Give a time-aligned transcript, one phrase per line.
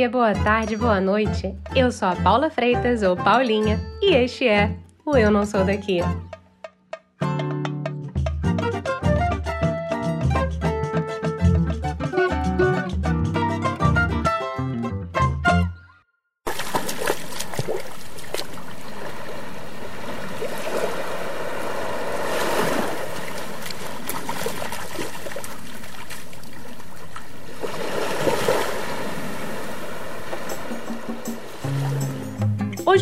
[0.00, 1.54] dia, boa tarde, boa noite.
[1.76, 6.00] Eu sou a Paula Freitas, ou Paulinha, e este é o Eu Não Sou Daqui.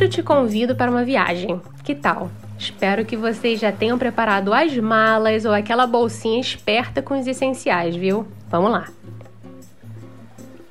[0.08, 1.60] Eu te convido para uma viagem.
[1.84, 2.30] Que tal?
[2.58, 7.94] Espero que vocês já tenham preparado as malas ou aquela bolsinha esperta com os essenciais,
[7.94, 8.26] viu?
[8.50, 8.88] Vamos lá.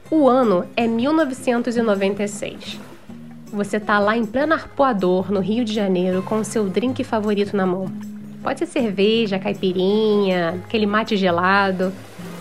[0.09, 2.79] O ano é 1996.
[3.53, 7.55] Você tá lá em pleno arpoador, no Rio de Janeiro, com o seu drink favorito
[7.55, 7.85] na mão.
[8.41, 11.93] Pode ser cerveja, caipirinha, aquele mate gelado,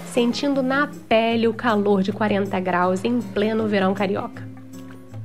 [0.07, 4.56] sentindo na pele o calor de 40 graus em pleno verão carioca.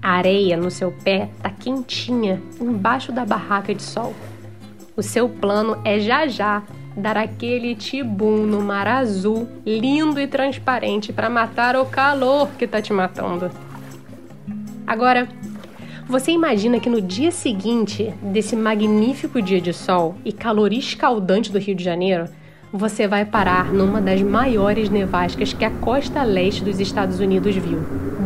[0.01, 4.15] A areia no seu pé tá quentinha embaixo da barraca de sol.
[4.97, 6.63] O seu plano é já já
[6.97, 12.81] dar aquele tibum no mar azul, lindo e transparente para matar o calor que tá
[12.81, 13.51] te matando.
[14.87, 15.29] Agora,
[16.07, 21.59] você imagina que no dia seguinte desse magnífico dia de sol e calor escaldante do
[21.59, 22.25] Rio de Janeiro,
[22.73, 27.79] você vai parar numa das maiores nevascas que a costa leste dos Estados Unidos viu,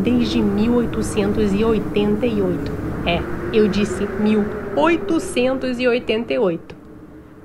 [0.03, 2.71] desde 1888.
[3.07, 3.19] É,
[3.51, 6.75] eu disse 1888.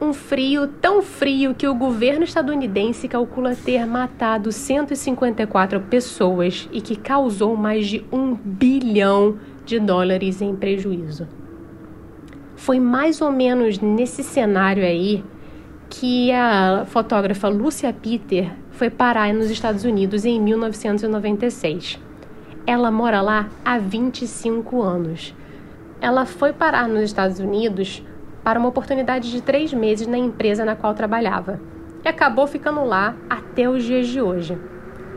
[0.03, 6.97] Um frio tão frio que o governo estadunidense calcula ter matado 154 pessoas e que
[6.97, 11.29] causou mais de um bilhão de dólares em prejuízo.
[12.57, 15.23] Foi mais ou menos nesse cenário aí
[15.91, 21.99] que a fotógrafa Lucia Peter foi parar nos Estados Unidos em 1996.
[22.65, 25.35] Ela mora lá há 25 anos.
[26.01, 28.03] Ela foi parar nos Estados Unidos
[28.45, 31.61] para uma oportunidade de três meses na empresa na qual trabalhava
[32.05, 34.57] e acabou ficando lá até os dias de hoje.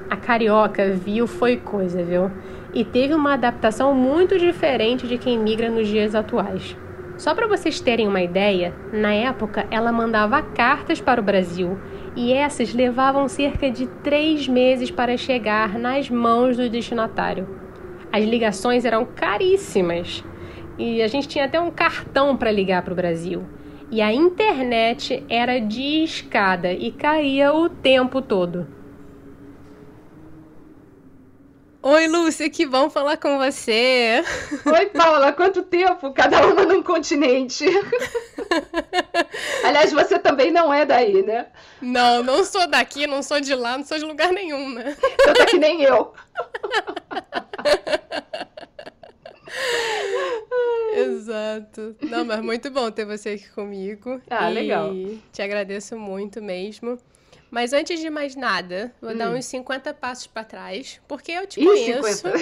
[0.10, 2.32] A carioca viu foi coisa, viu?
[2.74, 6.76] E teve uma adaptação muito diferente de quem migra nos dias atuais.
[7.18, 11.78] Só para vocês terem uma ideia, na época ela mandava cartas para o Brasil
[12.16, 17.48] e essas levavam cerca de três meses para chegar nas mãos do destinatário.
[18.12, 20.24] As ligações eram caríssimas
[20.78, 23.44] e a gente tinha até um cartão para ligar para o Brasil.
[23.92, 28.68] E a internet era de escada e caía o tempo todo.
[31.86, 34.24] Oi, Lúcia, que bom falar com você.
[34.66, 36.14] Oi, Paula, quanto tempo?
[36.14, 37.66] Cada uma num continente.
[39.66, 41.48] Aliás, você também não é daí, né?
[41.82, 44.96] Não, não sou daqui, não sou de lá, não sou de lugar nenhum, né?
[45.20, 46.14] Então tá que nem eu.
[50.96, 51.98] Exato.
[52.02, 54.22] Não, mas muito bom ter você aqui comigo.
[54.30, 54.90] Ah, legal.
[55.34, 56.98] Te agradeço muito mesmo.
[57.54, 59.16] Mas antes de mais nada, vou hum.
[59.16, 62.18] dar uns 50 passos para trás, porque eu te Ih, conheço.
[62.18, 62.40] 50.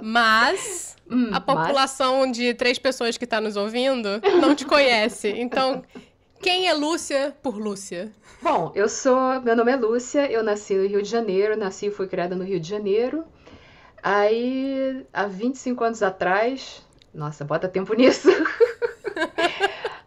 [0.02, 4.08] Mas Hum, a população de três pessoas que está nos ouvindo
[4.40, 5.28] não te conhece.
[5.28, 5.84] Então,
[6.40, 8.10] quem é Lúcia por Lúcia?
[8.42, 9.38] Bom, eu sou.
[9.42, 12.42] Meu nome é Lúcia, eu nasci no Rio de Janeiro, nasci e fui criada no
[12.42, 13.22] Rio de Janeiro.
[14.02, 16.82] Aí, há 25 anos atrás.
[17.12, 18.28] Nossa, bota tempo nisso.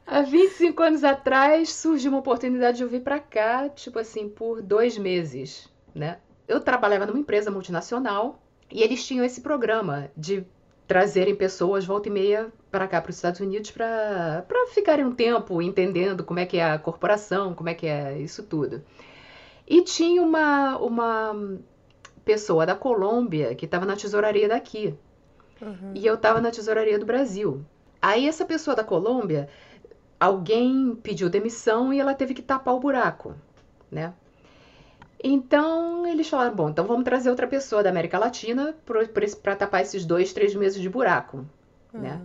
[0.09, 4.62] Há 25 anos atrás surgiu uma oportunidade de eu vir para cá, tipo assim, por
[4.62, 6.19] dois meses, né?
[6.47, 8.41] Eu trabalhava numa empresa multinacional
[8.72, 10.45] e eles tinham esse programa de
[10.88, 15.62] trazerem pessoas volta e meia para cá, para os Estados Unidos, para ficarem um tempo
[15.62, 18.81] entendendo como é que é a corporação, como é que é isso tudo.
[19.68, 21.59] E tinha uma, uma
[22.24, 24.95] pessoa da Colômbia que estava na tesouraria daqui.
[25.62, 25.91] Uhum.
[25.94, 27.66] E eu estava na tesouraria do Brasil.
[28.01, 29.50] Aí essa pessoa da Colômbia
[30.19, 33.36] alguém pediu demissão e ela teve que tapar o buraco,
[33.92, 34.13] né?
[35.24, 38.75] Então eles falaram: bom, então vamos trazer outra pessoa da América Latina
[39.42, 41.45] para tapar esses dois, três meses de buraco,
[41.94, 42.01] uhum.
[42.01, 42.21] né?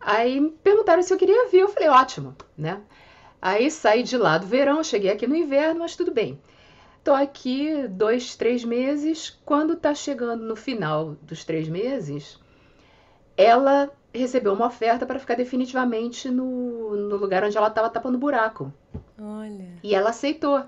[0.00, 2.80] Aí me perguntaram se eu queria vir, eu falei: ótimo, né?
[3.42, 6.40] Aí saí de lá do verão, cheguei aqui no inverno, mas tudo bem.
[7.02, 9.30] Tô aqui dois, três meses.
[9.44, 12.38] Quando tá chegando no final dos três meses,
[13.36, 18.72] ela recebeu uma oferta para ficar definitivamente no, no lugar onde ela estava tapando buraco.
[19.18, 19.68] Olha.
[19.82, 20.64] E ela aceitou.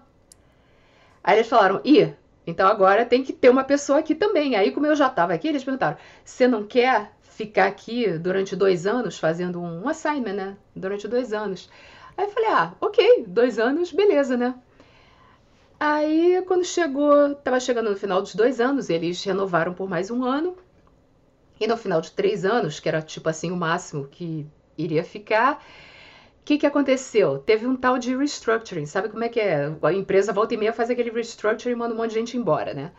[1.23, 2.15] Aí eles falaram: ih,
[2.47, 4.57] então agora tem que ter uma pessoa aqui também.
[4.57, 8.87] Aí, como eu já estava aqui, eles perguntaram: você não quer ficar aqui durante dois
[8.87, 10.57] anos fazendo um assignment, né?
[10.75, 11.69] Durante dois anos.
[12.17, 14.55] Aí eu falei: ah, ok, dois anos, beleza, né?
[15.79, 20.23] Aí, quando chegou, tava chegando no final dos dois anos, eles renovaram por mais um
[20.23, 20.57] ano.
[21.63, 24.45] E no final de três anos, que era tipo assim o máximo que
[24.77, 25.65] iria ficar,
[26.41, 27.39] o que, que aconteceu?
[27.39, 28.85] Teve um tal de restructuring.
[28.85, 29.73] Sabe como é que é?
[29.81, 32.75] A empresa volta e meia faz aquele restructuring e manda um monte de gente embora,
[32.75, 32.91] né?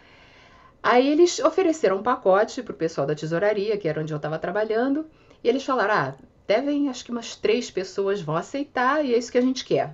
[0.82, 5.06] Aí eles ofereceram um pacote pro pessoal da tesouraria, que era onde eu estava trabalhando,
[5.44, 6.16] e eles falaram: ah,
[6.48, 9.94] devem, acho que umas três pessoas vão aceitar e é isso que a gente quer.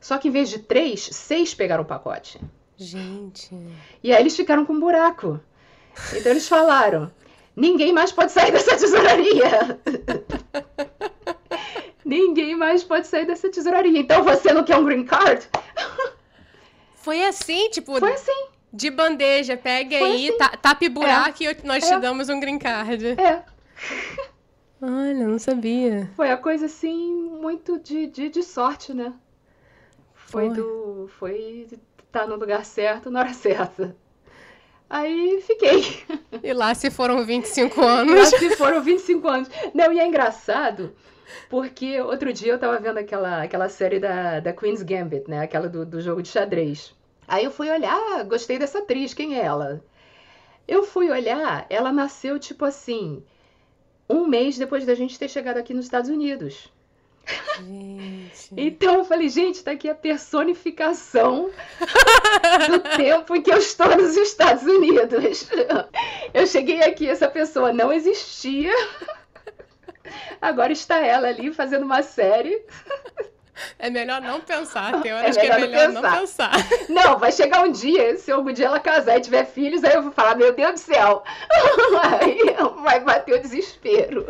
[0.00, 2.40] Só que em vez de três, seis pegaram o pacote.
[2.78, 3.54] Gente.
[4.02, 5.38] E aí eles ficaram com um buraco.
[6.14, 7.10] Então eles falaram:
[7.56, 9.78] ninguém mais pode sair dessa tesouraria.
[12.04, 13.98] ninguém mais pode sair dessa tesouraria.
[13.98, 15.48] Então você não quer um green card?
[16.96, 17.98] Foi assim, tipo.
[17.98, 18.46] Foi assim.
[18.72, 20.38] De bandeja, pegue Foi aí, assim.
[20.38, 21.98] ta- tape buraco e nós te É.
[21.98, 23.04] damos um green card.
[23.20, 23.42] É.
[24.80, 26.08] Olha, não sabia.
[26.14, 29.12] Foi a coisa assim, muito de, de, de sorte, né?
[30.14, 30.54] Foi Foi.
[30.56, 31.10] do.
[31.18, 31.66] Foi
[32.04, 33.96] estar no lugar certo na hora certa.
[34.90, 36.02] Aí fiquei.
[36.42, 38.28] E lá se foram 25 Lá anos.
[38.30, 39.48] se foram 25 anos.
[39.74, 40.94] Não, e é engraçado,
[41.50, 45.40] porque outro dia eu tava vendo aquela, aquela série da, da Queen's Gambit, né?
[45.40, 46.94] Aquela do, do jogo de xadrez.
[47.28, 49.84] Aí eu fui olhar, ah, gostei dessa atriz, quem é ela?
[50.66, 53.22] Eu fui olhar, ela nasceu tipo assim,
[54.08, 56.72] um mês depois da gente ter chegado aqui nos Estados Unidos.
[57.58, 58.54] Gente.
[58.56, 61.50] Então eu falei, gente, tá aqui a personificação
[62.68, 65.48] do tempo em que eu estou nos Estados Unidos.
[66.32, 68.72] Eu cheguei aqui, essa pessoa não existia.
[70.40, 72.64] Agora está ela ali fazendo uma série.
[73.78, 75.00] É melhor não pensar.
[75.02, 76.50] Tem horas que melhor é não melhor não pensar.
[76.50, 76.88] pensar.
[76.88, 80.02] Não, vai chegar um dia, se algum dia ela casar e tiver filhos, aí eu
[80.02, 81.22] vou falar, meu Deus do céu.
[82.20, 84.24] Aí vai bater o desespero.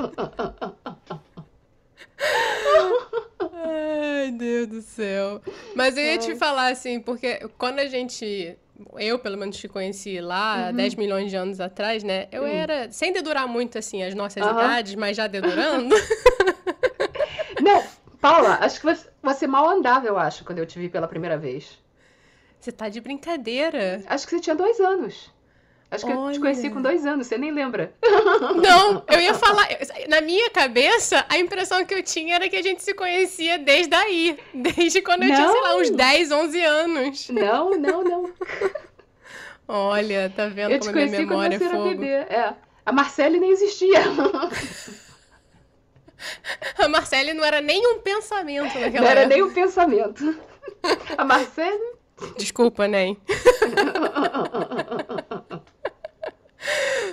[3.52, 5.40] Ai, Deus do céu.
[5.74, 8.56] Mas eu ia te falar assim, porque quando a gente.
[8.96, 12.28] Eu, pelo menos, te conheci lá, 10 milhões de anos atrás, né?
[12.32, 12.90] Eu era.
[12.90, 14.54] Sem dedurar muito, assim, as nossas Aham.
[14.54, 15.94] idades, mas já dedurando.
[17.60, 17.84] Não,
[18.20, 21.36] Paula, acho que você, você mal andava, eu acho, quando eu te vi pela primeira
[21.36, 21.78] vez.
[22.58, 24.02] Você tá de brincadeira.
[24.06, 25.30] Acho que você tinha dois anos.
[25.90, 26.40] Acho que eu te Olha.
[26.40, 27.92] conheci com dois anos, você nem lembra.
[28.62, 29.66] Não, eu ia falar.
[30.08, 33.94] Na minha cabeça, a impressão que eu tinha era que a gente se conhecia desde
[33.94, 34.38] aí.
[34.54, 35.96] Desde quando eu tinha, sei lá, uns Não.
[35.96, 37.28] 10, 11 anos.
[37.30, 38.32] Não, não, não.
[39.66, 41.88] Olha, tá vendo Eu te como a minha conheci quando memória é você era fogo.
[41.90, 42.06] bebê.
[42.06, 42.54] É.
[42.86, 44.00] A Marcele nem existia.
[46.78, 49.34] A Marcele não era nem um pensamento naquela Não era época.
[49.34, 50.38] nem um pensamento.
[51.16, 51.94] A Marcele.
[52.36, 53.16] Desculpa, Nen.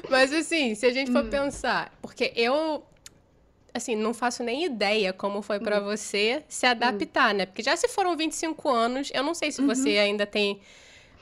[0.09, 1.13] Mas assim, se a gente Hum.
[1.13, 2.83] for pensar, porque eu
[3.73, 5.63] assim, não faço nem ideia como foi Hum.
[5.63, 7.45] pra você se adaptar, né?
[7.45, 9.67] Porque já se foram 25 anos, eu não sei se Uhum.
[9.67, 10.59] você ainda tem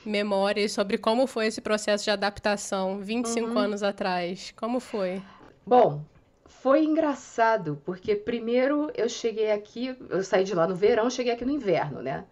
[0.05, 3.57] memórias sobre como foi esse processo de adaptação 25 Uhum.
[3.59, 4.53] anos atrás.
[4.55, 5.21] Como foi?
[5.65, 6.03] Bom,
[6.45, 11.45] foi engraçado, porque primeiro eu cheguei aqui, eu saí de lá no verão, cheguei aqui
[11.45, 12.25] no inverno, né?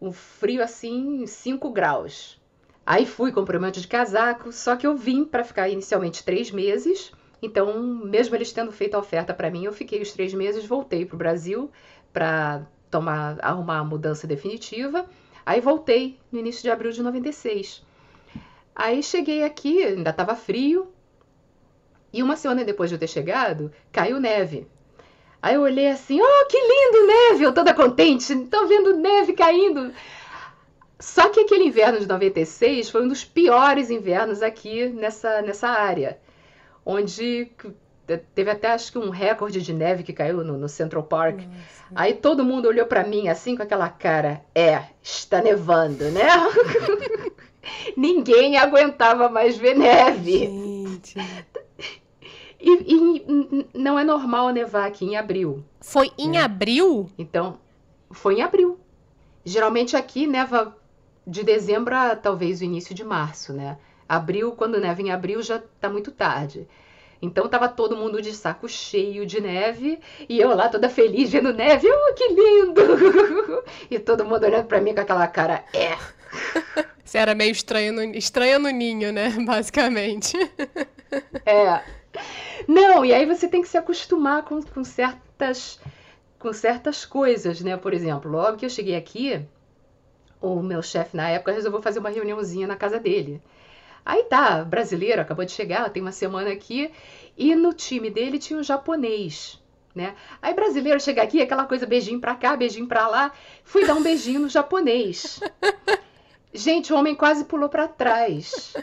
[0.00, 2.40] Um frio assim, 5 graus.
[2.84, 6.50] Aí fui, comprei um monte de casaco, só que eu vim para ficar inicialmente três
[6.50, 7.12] meses.
[7.40, 11.04] Então, mesmo eles tendo feito a oferta para mim, eu fiquei os três meses, voltei
[11.04, 11.70] pro Brasil
[12.12, 15.06] para tomar, arrumar a mudança definitiva.
[15.44, 17.84] Aí voltei no início de abril de 96.
[18.74, 20.92] Aí cheguei aqui, ainda estava frio,
[22.12, 24.66] e uma semana depois de eu ter chegado, caiu neve.
[25.40, 27.44] Aí eu olhei assim, oh, que lindo neve!
[27.44, 29.92] Eu toda contente, tô vendo neve caindo.
[31.02, 36.16] Só que aquele inverno de 96 foi um dos piores invernos aqui nessa, nessa área.
[36.86, 37.50] Onde
[38.36, 41.40] teve até acho que um recorde de neve que caiu no, no Central Park.
[41.92, 46.22] Aí todo mundo olhou pra mim assim com aquela cara, é, está nevando, né?
[47.96, 50.38] Ninguém aguentava mais ver neve.
[50.38, 51.16] Gente.
[52.60, 55.64] E, e não é normal nevar aqui em abril.
[55.80, 56.42] Foi em É.
[56.42, 57.10] abril?
[57.18, 57.58] Então,
[58.12, 58.78] foi em abril.
[59.44, 60.76] Geralmente aqui neva
[61.26, 63.78] de dezembro a talvez o início de março, né?
[64.08, 66.68] Abril, quando neva em abril, já tá muito tarde.
[67.20, 71.52] Então tava todo mundo de saco cheio de neve e eu lá toda feliz vendo
[71.52, 71.88] neve.
[71.88, 73.62] Oh, que lindo!
[73.90, 75.96] E todo mundo olhando pra mim com aquela cara, é.
[77.04, 79.30] Você era meio estranho no, estranha no ninho, né?
[79.46, 80.36] Basicamente.
[81.46, 81.82] É.
[82.66, 85.78] Não, e aí você tem que se acostumar com, com certas
[86.38, 87.76] com certas coisas, né?
[87.76, 89.40] Por exemplo, logo que eu cheguei aqui,
[90.42, 93.40] o meu chefe na época resolveu fazer uma reuniãozinha na casa dele.
[94.04, 96.90] Aí tá, brasileiro, acabou de chegar, tem uma semana aqui,
[97.36, 99.62] e no time dele tinha um japonês,
[99.94, 100.14] né?
[100.40, 103.32] Aí brasileiro chega aqui, aquela coisa beijinho pra cá, beijinho pra lá,
[103.62, 105.40] fui dar um beijinho no japonês.
[106.52, 108.74] Gente, o homem quase pulou para trás.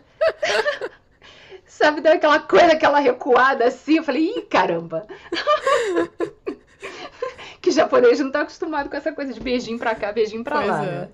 [1.66, 3.98] Sabe, deu aquela coisa, aquela recuada assim.
[3.98, 5.06] Eu falei, ih, caramba.
[7.62, 10.68] que japonês não tá acostumado com essa coisa de beijinho pra cá, beijinho pra pois
[10.68, 10.92] lá, é.
[10.92, 11.10] né?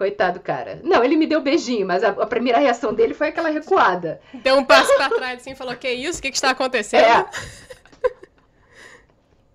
[0.00, 0.80] Coitado, cara.
[0.82, 4.18] Não, ele me deu beijinho, mas a, a, primeira reação dele foi aquela recuada.
[4.32, 6.20] Deu um passo pra trás assim e falou: Que isso?
[6.20, 7.04] O que, que está acontecendo?
[7.04, 7.30] É.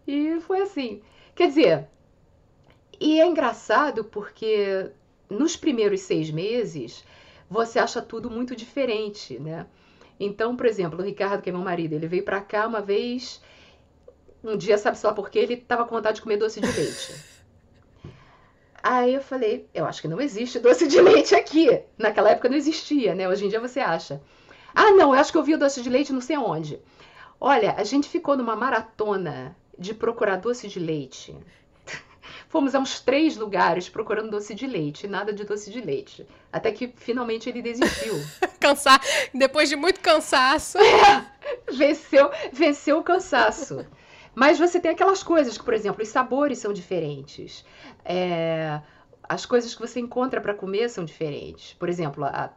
[0.05, 1.01] E foi assim.
[1.33, 1.87] Quer dizer,
[2.99, 4.91] e é engraçado porque
[5.27, 7.03] nos primeiros seis meses
[7.49, 9.65] você acha tudo muito diferente, né?
[10.19, 13.41] Então, por exemplo, o Ricardo, que é meu marido, ele veio pra cá uma vez,
[14.43, 15.39] um dia, sabe só por quê?
[15.39, 17.34] Ele tava com vontade de comer doce de leite.
[18.87, 21.81] Aí eu falei, eu acho que não existe doce de leite aqui.
[21.97, 23.27] Naquela época não existia, né?
[23.27, 24.21] Hoje em dia você acha.
[24.75, 26.79] Ah, não, eu acho que eu vi o doce de leite não sei onde.
[27.41, 31.35] Olha, a gente ficou numa maratona de procurar doce de leite.
[32.47, 36.23] Fomos a uns três lugares procurando doce de leite, nada de doce de leite.
[36.53, 38.13] Até que finalmente ele desistiu.
[38.61, 39.01] Cansar,
[39.33, 40.77] depois de muito cansaço.
[40.77, 41.25] É,
[41.73, 43.83] venceu, venceu o cansaço.
[44.35, 47.65] Mas você tem aquelas coisas que, por exemplo, os sabores são diferentes.
[48.03, 48.81] É,
[49.23, 51.73] as coisas que você encontra para comer são diferentes.
[51.73, 52.51] Por exemplo, a,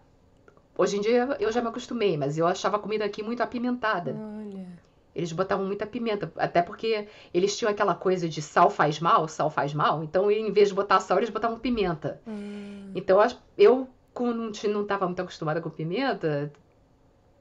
[0.76, 4.14] hoje em dia eu já me acostumei, mas eu achava a comida aqui muito apimentada.
[4.14, 4.66] Olha.
[5.14, 9.50] Eles botavam muita pimenta, até porque eles tinham aquela coisa de sal faz mal, sal
[9.50, 10.04] faz mal.
[10.04, 12.20] Então, em vez de botar sal, eles botavam pimenta.
[12.26, 12.92] Hum.
[12.94, 13.18] Então,
[13.56, 16.52] eu, como não estava muito acostumada com pimenta,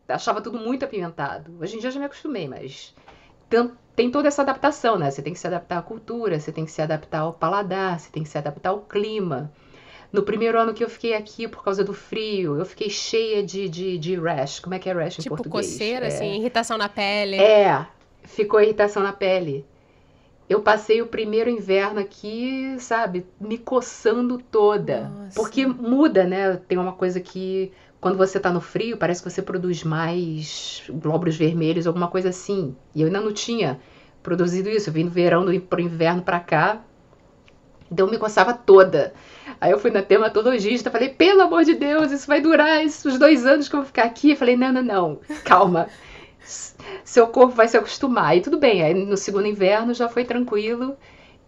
[0.08, 1.56] achava tudo muito apimentado.
[1.60, 2.96] Hoje em dia eu já me acostumei, mas
[3.96, 5.10] tem toda essa adaptação, né?
[5.10, 8.12] Você tem que se adaptar à cultura, você tem que se adaptar ao paladar, você
[8.12, 9.52] tem que se adaptar ao clima.
[10.12, 13.68] No primeiro ano que eu fiquei aqui, por causa do frio, eu fiquei cheia de,
[13.68, 14.60] de, de rash.
[14.60, 15.66] Como é que é rash tipo em português?
[15.66, 16.08] Tipo coceira, é...
[16.08, 17.38] assim, irritação na pele.
[17.38, 17.86] É,
[18.24, 19.66] ficou irritação na pele.
[20.50, 25.10] Eu passei o primeiro inverno aqui, sabe, me coçando toda.
[25.10, 25.36] Nossa.
[25.36, 26.56] Porque muda, né?
[26.56, 31.36] Tem uma coisa que quando você tá no frio, parece que você produz mais glóbulos
[31.36, 32.76] vermelhos, alguma coisa assim.
[32.94, 33.80] E eu ainda não tinha
[34.22, 34.90] produzido isso.
[34.90, 36.82] Eu vim no verão, do, pro inverno pra cá.
[37.92, 39.14] Então eu me coçava toda.
[39.60, 43.46] Aí eu fui na dermatologista, falei, pelo amor de Deus, isso vai durar esses dois
[43.46, 44.32] anos que eu vou ficar aqui.
[44.32, 45.88] Eu falei, não, não, não, calma.
[47.04, 48.38] Seu corpo vai se acostumar.
[48.38, 50.96] E tudo bem, aí no segundo inverno já foi tranquilo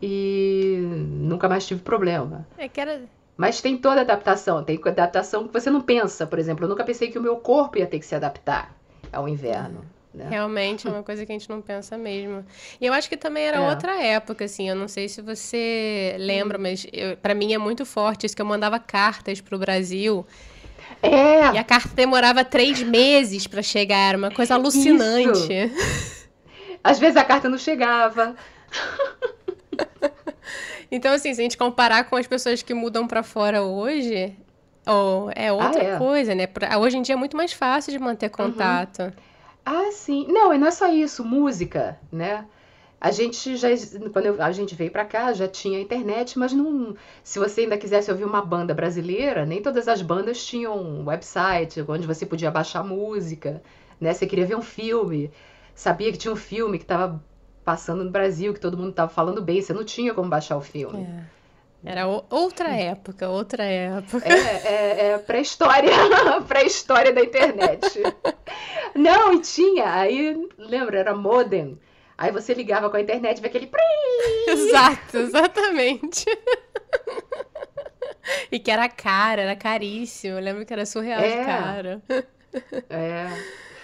[0.01, 2.47] e nunca mais tive problema.
[2.57, 3.01] É que era
[3.39, 6.27] mas tem toda adaptação, tem adaptação que você não pensa.
[6.27, 8.75] Por exemplo, eu nunca pensei que o meu corpo ia ter que se adaptar
[9.13, 9.79] ao inverno.
[10.13, 10.27] Né?
[10.29, 12.45] Realmente é uma coisa que a gente não pensa mesmo.
[12.81, 13.69] E eu acho que também era é.
[13.69, 14.67] outra época, assim.
[14.67, 16.63] Eu não sei se você lembra, hum.
[16.63, 16.85] mas
[17.21, 20.27] para mim é muito forte isso que eu mandava cartas pro Brasil.
[21.01, 21.53] É.
[21.53, 25.53] E a carta demorava três meses para chegar, era uma coisa alucinante.
[25.53, 26.27] Isso.
[26.83, 28.35] Às vezes a carta não chegava.
[30.91, 34.35] Então, assim, se a gente comparar com as pessoas que mudam para fora hoje,
[35.35, 35.97] é outra ah, é.
[35.97, 36.47] coisa, né?
[36.79, 39.03] Hoje em dia é muito mais fácil de manter contato.
[39.03, 39.11] Uhum.
[39.65, 40.25] Ah, sim.
[40.27, 42.45] Não, e não é só isso, música, né?
[43.01, 43.69] A gente já,
[44.11, 46.95] quando eu, a gente veio para cá, já tinha internet, mas não.
[47.23, 51.85] Se você ainda quisesse ouvir uma banda brasileira, nem todas as bandas tinham um website
[51.87, 53.61] onde você podia baixar música,
[54.01, 54.13] né?
[54.13, 55.31] Você queria ver um filme,
[55.73, 57.23] sabia que tinha um filme que estava
[57.69, 60.61] passando no Brasil, que todo mundo estava falando bem, você não tinha como baixar o
[60.61, 61.03] filme.
[61.85, 61.91] É.
[61.91, 64.27] Era outra época, outra época.
[64.27, 65.91] É, é, é pré-história,
[66.47, 68.01] pré-história da internet.
[68.95, 71.79] Não, e tinha, aí, lembra, era modem.
[72.17, 73.69] Aí você ligava com a internet e aquele...
[74.47, 76.25] Exato, exatamente.
[78.51, 80.37] E que era caro, era caríssimo.
[80.37, 81.39] Eu lembro que era surreal é.
[81.39, 82.01] de caro.
[82.89, 83.27] É.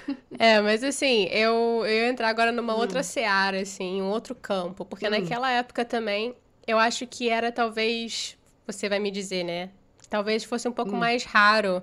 [0.38, 2.80] É, mas assim, eu, eu ia entrar agora numa hum.
[2.80, 4.84] outra seara, assim, um outro campo.
[4.86, 5.12] Porque hum.
[5.12, 6.36] naquela época também,
[6.68, 9.70] eu acho que era talvez, você vai me dizer, né?
[10.10, 11.00] Talvez fosse um pouco hum.
[11.00, 11.82] mais raro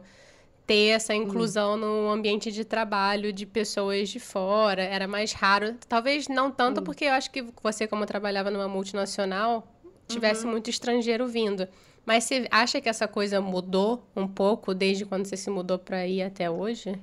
[0.67, 1.79] ter essa inclusão hum.
[1.79, 4.83] no ambiente de trabalho de pessoas de fora.
[4.83, 5.75] Era mais raro.
[5.89, 6.85] Talvez não tanto hum.
[6.85, 9.67] porque eu acho que você, como trabalhava numa multinacional,
[10.07, 10.53] tivesse uhum.
[10.53, 11.67] muito estrangeiro vindo.
[12.05, 16.07] Mas você acha que essa coisa mudou um pouco desde quando você se mudou para
[16.07, 16.99] ir até hoje?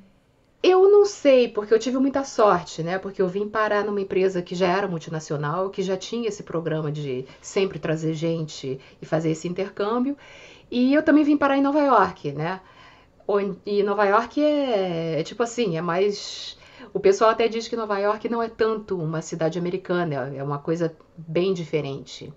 [0.62, 3.00] Eu não sei, porque eu tive muita sorte, né?
[3.00, 6.92] Porque eu vim parar numa empresa que já era multinacional, que já tinha esse programa
[6.92, 10.18] de sempre trazer gente e fazer esse intercâmbio.
[10.70, 12.60] E eu também vim parar em Nova York, né?
[13.66, 16.58] E Nova York é, é tipo assim, é mais.
[16.94, 20.60] O pessoal até diz que Nova York não é tanto uma cidade americana, é uma
[20.60, 22.34] coisa bem diferente.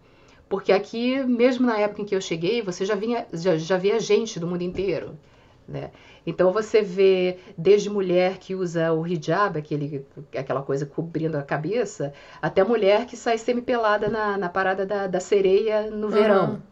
[0.48, 3.98] Porque aqui, mesmo na época em que eu cheguei, você já, vinha, já, já via
[3.98, 5.18] gente do mundo inteiro,
[5.66, 5.90] né?
[6.26, 12.12] Então você vê desde mulher que usa o hijab, aquele, aquela coisa cobrindo a cabeça,
[12.40, 16.62] até mulher que sai semi-pelada na, na parada da, da sereia no verão.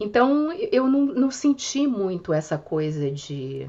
[0.00, 3.68] Então eu não, não senti muito essa coisa de,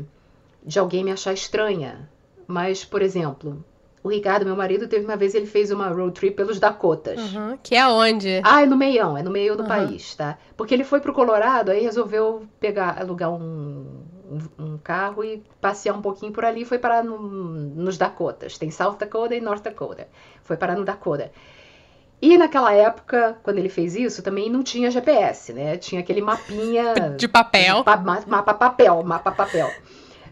[0.64, 2.10] de alguém me achar estranha.
[2.48, 3.64] Mas, por exemplo,
[4.04, 7.20] o Ricardo, meu marido, teve uma vez, ele fez uma road trip pelos Dakotas.
[7.34, 7.58] Uhum.
[7.62, 8.42] Que é onde?
[8.44, 9.68] Ah, é no meião, é no meio do uhum.
[9.68, 10.38] país, tá?
[10.56, 13.86] Porque ele foi pro Colorado, aí resolveu pegar, alugar um,
[14.30, 16.64] um, um carro e passear um pouquinho por ali.
[16.64, 18.58] Foi parar no, nos Dakotas.
[18.58, 20.08] Tem South Dakota e North Dakota.
[20.44, 21.32] Foi parar no Dakota.
[22.22, 25.78] E naquela época, quando ele fez isso, também não tinha GPS, né?
[25.78, 26.94] Tinha aquele mapinha.
[27.18, 27.84] de papel.
[27.86, 29.72] Ma mapa papel, mapa papel.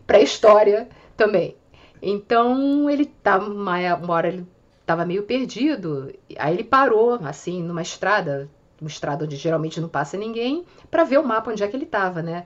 [0.06, 1.56] Pré-história também.
[2.02, 4.46] Então ele tava, uma hora ele
[4.86, 6.14] tava meio perdido.
[6.38, 8.50] Aí ele parou, assim, numa estrada,
[8.82, 11.86] uma estrada onde geralmente não passa ninguém, para ver o mapa onde é que ele
[11.86, 12.46] tava, né?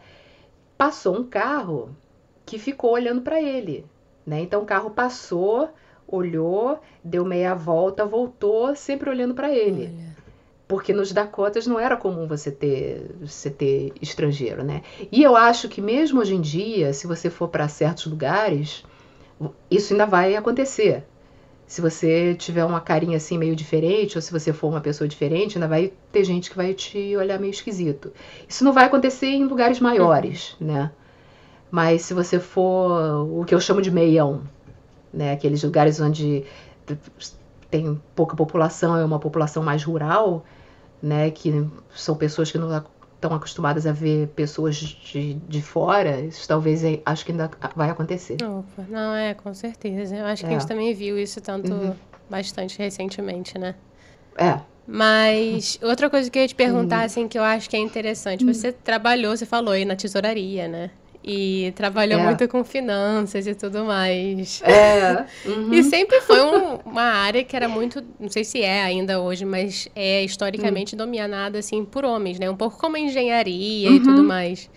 [0.81, 1.95] Passou um carro
[2.43, 3.85] que ficou olhando para ele,
[4.25, 4.41] né?
[4.41, 5.69] Então o carro passou
[6.07, 9.83] olhou, deu meia volta, voltou, sempre olhando para ele.
[9.83, 10.11] Olha.
[10.67, 14.81] Porque nos Dakotas não era comum você ter, você ter estrangeiro, né?
[15.11, 18.83] E eu acho que mesmo hoje em dia, se você for para certos lugares,
[19.69, 21.03] isso ainda vai acontecer.
[21.71, 25.57] Se você tiver uma carinha assim meio diferente, ou se você for uma pessoa diferente,
[25.57, 28.11] ainda vai ter gente que vai te olhar meio esquisito.
[28.45, 30.67] Isso não vai acontecer em lugares maiores, uhum.
[30.67, 30.91] né?
[31.71, 34.41] Mas se você for o que eu chamo de meião,
[35.13, 35.31] né?
[35.31, 36.43] Aqueles lugares onde
[37.69, 40.43] tem pouca população, é uma população mais rural,
[41.01, 41.31] né?
[41.31, 42.67] Que são pessoas que não
[43.21, 47.91] estão acostumadas a ver pessoas de, de fora, isso talvez é, acho que ainda vai
[47.91, 48.37] acontecer.
[48.43, 50.15] Opa, não, é, com certeza.
[50.15, 50.49] Eu acho que é.
[50.49, 50.67] a gente é.
[50.67, 51.93] também viu isso tanto uhum.
[52.27, 53.75] bastante recentemente, né?
[54.35, 54.59] É.
[54.87, 57.05] Mas outra coisa que eu ia te perguntar, uhum.
[57.05, 58.75] assim, que eu acho que é interessante, você uhum.
[58.83, 60.89] trabalhou, você falou aí na tesouraria, né?
[61.23, 62.23] E trabalhou é.
[62.23, 64.61] muito com finanças e tudo mais.
[64.63, 65.25] É.
[65.45, 65.73] Uhum.
[65.73, 69.43] e sempre foi um, uma área que era muito, não sei se é ainda hoje,
[69.43, 70.99] mas é historicamente uhum.
[70.99, 72.49] dominada assim por homens, né?
[72.49, 73.95] Um pouco como a engenharia uhum.
[73.95, 74.69] e tudo mais.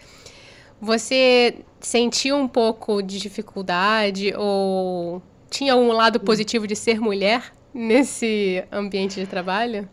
[0.80, 6.24] Você sentiu um pouco de dificuldade ou tinha um lado hum.
[6.24, 9.88] positivo de ser mulher nesse ambiente de trabalho?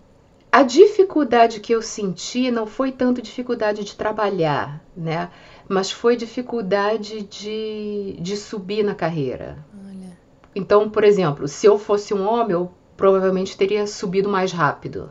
[0.51, 5.29] A dificuldade que eu senti não foi tanto dificuldade de trabalhar, né?
[5.71, 9.57] Mas foi dificuldade de, de subir na carreira.
[9.87, 10.17] Olha.
[10.53, 15.09] Então, por exemplo, se eu fosse um homem, eu provavelmente teria subido mais rápido.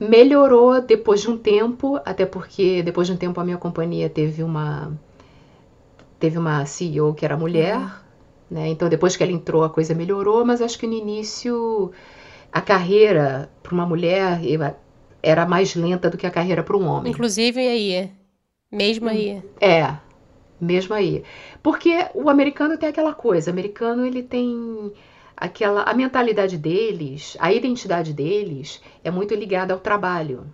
[0.00, 4.42] Melhorou depois de um tempo, até porque depois de um tempo a minha companhia teve
[4.42, 4.92] uma
[6.18, 7.90] teve uma CEO que era mulher, uhum.
[8.50, 8.68] né?
[8.68, 11.92] Então depois que ela entrou a coisa melhorou, mas acho que no início
[12.50, 14.40] a carreira para uma mulher
[15.22, 17.12] era mais lenta do que a carreira para um homem.
[17.12, 18.10] Inclusive aí,
[18.70, 19.42] mesmo aí.
[19.60, 19.96] É,
[20.60, 21.22] mesmo aí.
[21.62, 24.92] Porque o americano tem aquela coisa, o americano ele tem
[25.36, 30.46] aquela a mentalidade deles, a identidade deles é muito ligada ao trabalho.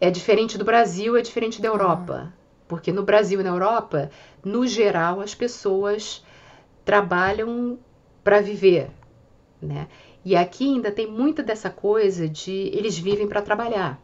[0.00, 2.32] É diferente do Brasil, é diferente da Europa.
[2.68, 4.10] Porque no Brasil e na Europa,
[4.44, 6.22] no geral, as pessoas
[6.84, 7.78] trabalham
[8.22, 8.90] para viver,
[9.60, 9.88] né?
[10.24, 13.98] E aqui ainda tem muita dessa coisa de eles vivem para trabalhar.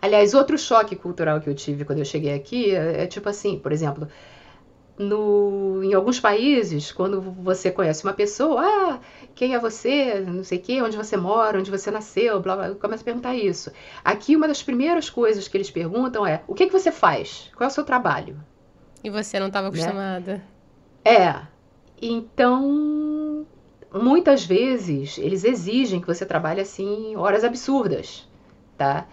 [0.00, 3.58] Aliás, outro choque cultural que eu tive quando eu cheguei aqui é, é tipo assim,
[3.58, 4.08] por exemplo,
[4.98, 9.00] no, em alguns países, quando você conhece uma pessoa, ah,
[9.34, 12.74] quem é você, não sei o quê, onde você mora, onde você nasceu, blá, blá,
[12.74, 13.70] começa a perguntar isso.
[14.04, 17.50] Aqui, uma das primeiras coisas que eles perguntam é, o que, que você faz?
[17.54, 18.38] Qual é o seu trabalho?
[19.04, 19.78] E você não estava né?
[19.78, 20.32] acostumada.
[20.34, 20.42] Né?
[21.04, 21.56] É.
[22.00, 23.46] Então,
[23.92, 28.26] muitas vezes, eles exigem que você trabalhe, assim, horas absurdas,
[28.76, 29.06] tá?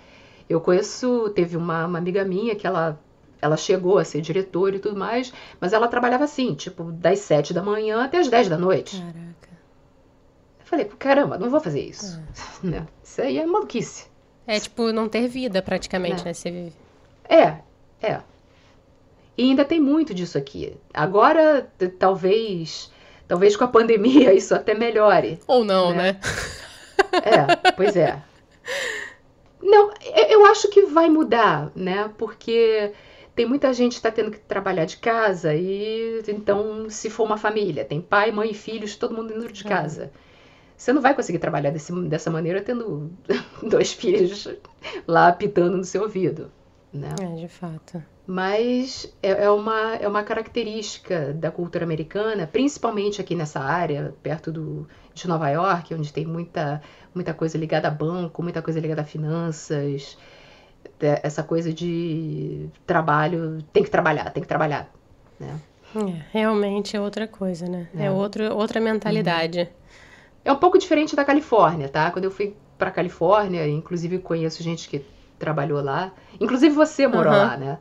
[0.49, 2.99] Eu conheço, teve uma, uma amiga minha que ela
[3.43, 7.53] ela chegou a ser diretora e tudo mais, mas ela trabalhava assim, tipo, das sete
[7.53, 8.97] da manhã até as dez da noite.
[8.97, 9.49] Caraca.
[10.61, 12.17] Eu falei, caramba, não vou fazer isso.
[12.17, 12.23] É.
[12.65, 12.87] Né?
[13.03, 14.07] Isso aí é maluquice.
[14.47, 16.25] É tipo não ter vida praticamente, é.
[16.25, 16.33] né?
[16.33, 16.73] Você vive.
[17.27, 17.57] É,
[18.01, 18.21] é.
[19.37, 20.77] E ainda tem muito disso aqui.
[20.93, 22.89] Agora, talvez,
[23.27, 25.37] talvez com a pandemia isso até melhore.
[25.47, 26.13] Ou não, né?
[26.13, 26.19] né?
[27.11, 28.21] É, pois é.
[29.63, 29.91] Não,
[30.29, 32.11] eu acho que vai mudar, né?
[32.17, 32.91] Porque
[33.33, 37.37] tem muita gente que está tendo que trabalhar de casa e então, se for uma
[37.37, 39.69] família, tem pai, mãe e filhos, todo mundo dentro de é.
[39.69, 40.11] casa.
[40.75, 43.11] Você não vai conseguir trabalhar desse, dessa maneira tendo
[43.63, 44.47] dois filhos
[45.07, 46.51] lá apitando no seu ouvido,
[46.93, 47.13] né?
[47.19, 48.03] É, de fato.
[48.25, 54.51] Mas é, é, uma, é uma característica da cultura americana, principalmente aqui nessa área, perto
[54.51, 56.81] do, de Nova York, onde tem muita
[57.13, 60.17] muita coisa ligada a banco, muita coisa ligada a finanças,
[60.99, 64.89] essa coisa de trabalho, tem que trabalhar, tem que trabalhar,
[65.39, 65.59] né?
[65.95, 67.87] É, realmente é outra coisa, né?
[67.95, 69.59] É, é outro, outra mentalidade.
[69.59, 69.67] Uhum.
[70.45, 72.09] É um pouco diferente da Califórnia, tá?
[72.09, 75.05] Quando eu fui para Califórnia, inclusive conheço gente que
[75.43, 76.13] trabalhou lá.
[76.39, 77.47] Inclusive você morou Aham.
[77.47, 77.77] lá, né?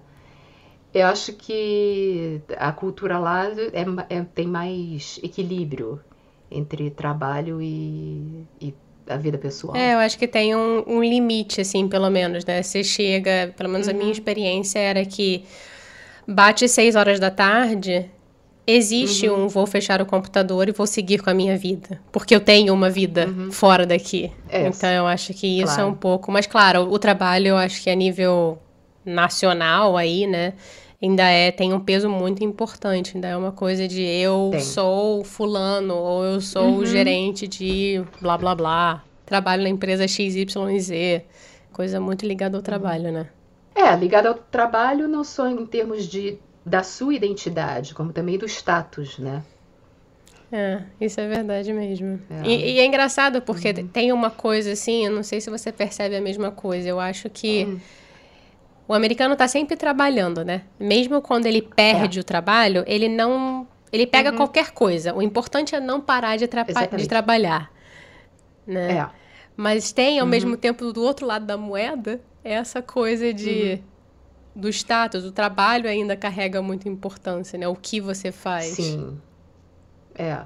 [0.92, 6.01] Eu acho que a cultura lá é, é- tem mais equilíbrio
[6.51, 8.75] entre trabalho e, e
[9.09, 9.77] a vida pessoal.
[9.77, 12.62] É, eu acho que tem um, um limite, assim, pelo menos, né?
[12.62, 15.44] Você chega, pelo menos a minha experiência era que
[16.29, 18.11] bate seis horas da tarde,
[18.66, 22.01] existe um vou fechar o computador e vou seguir com a minha vida.
[22.11, 24.31] Porque eu tenho uma vida fora daqui.
[24.48, 25.90] É, então eu acho que isso é claro.
[25.90, 26.31] um pouco.
[26.31, 28.59] Mas claro, o trabalho eu acho que a nível
[29.05, 30.55] nacional aí, né?
[31.03, 34.61] Ainda é, tem um peso muito importante, ainda é uma coisa de eu Tem.
[34.61, 41.25] sou fulano, ou eu sou o gerente de blá blá blá, trabalho na empresa XYZ,
[41.72, 43.27] coisa muito ligada ao trabalho, né?
[43.75, 48.46] É, ligado ao trabalho não só em termos de da sua identidade, como também do
[48.46, 49.42] status, né?
[50.51, 52.20] É, isso é verdade mesmo.
[52.29, 52.46] É.
[52.46, 56.14] E, e é engraçado porque tem uma coisa assim, eu não sei se você percebe
[56.14, 57.81] a mesma coisa, eu acho que
[58.87, 60.62] o americano tá sempre trabalhando, né?
[60.79, 63.66] Mesmo quando ele perde o trabalho, ele não.
[63.90, 65.14] Ele pega qualquer coisa.
[65.14, 66.46] O importante é não parar de,
[66.96, 67.70] de trabalhar.
[68.66, 68.98] Né?
[68.98, 69.09] É.
[69.57, 73.83] Mas tem, ao mesmo tempo, do outro lado da moeda, essa coisa de.
[74.55, 77.67] Do status, o trabalho ainda carrega muita importância, né?
[77.67, 78.67] O que você faz.
[78.67, 79.19] Sim.
[80.15, 80.43] É.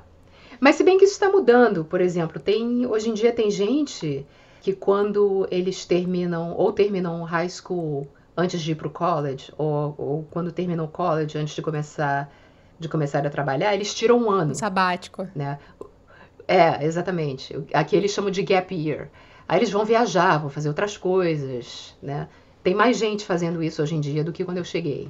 [0.61, 4.25] Mas se bem que isso está mudando, por exemplo, tem hoje em dia tem gente
[4.63, 9.53] que quando eles terminam ou terminam o high school antes de ir para o college
[9.59, 12.33] ou, ou quando terminam o college antes de começar
[12.79, 15.27] de começar a trabalhar, eles tiram um ano, Um sabático.
[15.35, 15.59] né?
[16.47, 17.57] É, exatamente.
[17.73, 19.09] Aqui eles chamam de gap year.
[19.49, 22.29] Aí eles vão viajar, vão fazer outras coisas, né?
[22.67, 25.09] Tem mais gente fazendo isso hoje em dia do que quando eu cheguei.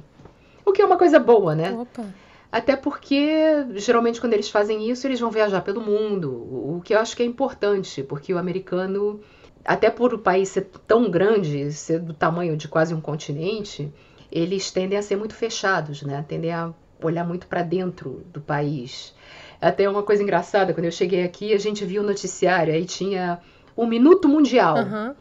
[0.63, 1.73] O que é uma coisa boa, né?
[1.73, 2.05] Opa.
[2.51, 6.99] Até porque, geralmente, quando eles fazem isso, eles vão viajar pelo mundo, o que eu
[6.99, 9.19] acho que é importante, porque o americano,
[9.65, 13.91] até por o país ser tão grande, ser do tamanho de quase um continente,
[14.31, 16.23] eles tendem a ser muito fechados, né?
[16.27, 19.15] Tendem a olhar muito para dentro do país.
[19.59, 23.39] Até uma coisa engraçada, quando eu cheguei aqui, a gente viu o noticiário, aí tinha
[23.75, 25.15] o Minuto Mundial Aham.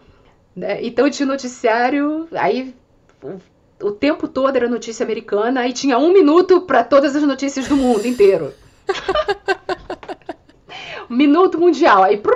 [0.56, 0.82] Né?
[0.82, 2.74] Então tinha noticiário, aí
[3.22, 7.68] o, o tempo todo era notícia americana, aí tinha um minuto para todas as notícias
[7.68, 8.54] do mundo inteiro.
[11.10, 12.32] minuto mundial, aí, prum,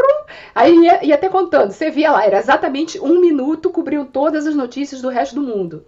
[0.54, 4.54] aí ia, ia até contando, você via lá, era exatamente um minuto, cobriam todas as
[4.54, 5.84] notícias do resto do mundo.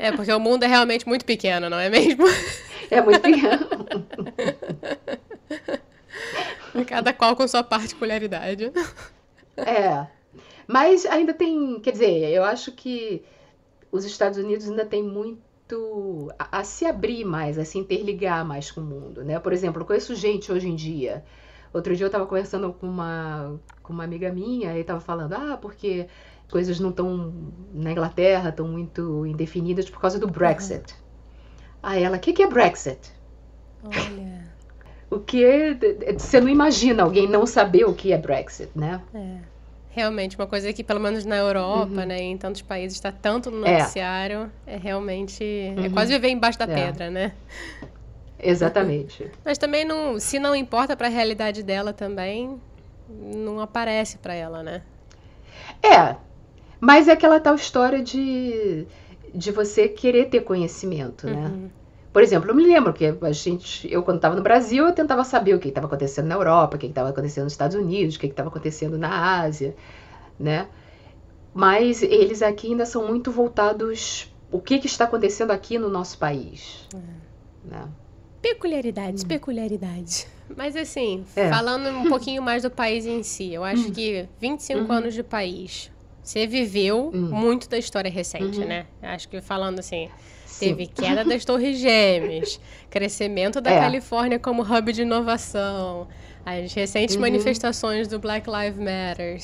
[0.00, 2.24] É, porque o mundo é realmente muito pequeno, não é mesmo?
[2.90, 3.68] É muito pequeno.
[6.86, 8.72] Cada qual com sua particularidade.
[9.56, 10.06] É.
[10.66, 13.22] Mas ainda tem, quer dizer, eu acho que
[13.90, 18.70] os Estados Unidos ainda tem muito a, a se abrir mais, a se interligar mais
[18.70, 19.38] com o mundo, né?
[19.38, 21.24] Por exemplo, eu conheço gente hoje em dia.
[21.72, 25.58] Outro dia eu estava conversando com uma, com uma amiga minha e estava falando, ah,
[25.60, 26.06] porque
[26.50, 27.32] coisas não estão
[27.72, 30.94] na Inglaterra, estão muito indefinidas por causa do Brexit.
[31.82, 33.10] Aí ela, o que, que é Brexit?
[33.82, 34.52] Olha.
[35.10, 35.76] O que
[36.16, 39.02] você não imagina alguém não saber o que é Brexit, né?
[39.12, 39.51] É.
[39.94, 43.58] Realmente, uma coisa que, pelo menos na Europa, né, em tantos países, está tanto no
[43.58, 43.66] Uhum.
[43.66, 43.78] É.
[43.78, 45.44] noticiário, é, realmente.
[45.44, 45.90] É Uhum.
[45.92, 46.74] quase viver embaixo da É.
[46.74, 47.32] pedra, né?
[48.42, 49.30] Exatamente.
[49.44, 52.58] Mas também, não, se não importa para a realidade dela também,
[53.08, 54.82] não aparece para ela, né?
[55.82, 56.16] É,
[56.80, 58.86] mas é aquela tal história de,
[59.34, 61.46] de você querer ter conhecimento, né?
[61.48, 61.70] Uhum.
[62.12, 65.24] Por exemplo, eu me lembro que a gente, eu quando estava no Brasil, eu tentava
[65.24, 68.18] saber o que estava acontecendo na Europa, o que estava acontecendo nos Estados Unidos, o
[68.20, 69.74] que estava acontecendo na Ásia,
[70.38, 70.68] né?
[71.54, 76.18] Mas eles aqui ainda são muito voltados o que, que está acontecendo aqui no nosso
[76.18, 76.86] país,
[77.64, 77.88] né?
[78.42, 80.26] Peculiaridades, peculiaridades.
[80.54, 81.24] Mas assim, Hum.
[81.36, 81.46] É.
[81.46, 81.50] Hum.
[81.50, 84.92] falando um pouquinho mais do país em si, eu acho que 25 Uhum.
[84.98, 85.90] anos de país,
[86.22, 87.28] você viveu Hum.
[87.30, 88.66] muito da história recente, Uhum.
[88.66, 88.86] né?
[89.00, 90.31] Acho que falando assim, Sim.
[90.66, 93.80] Teve queda das Torres Gêmeas, crescimento da É.
[93.80, 96.08] Califórnia como hub de inovação,
[96.44, 97.22] as recentes Uhum.
[97.22, 99.38] manifestações do Black Lives Matter.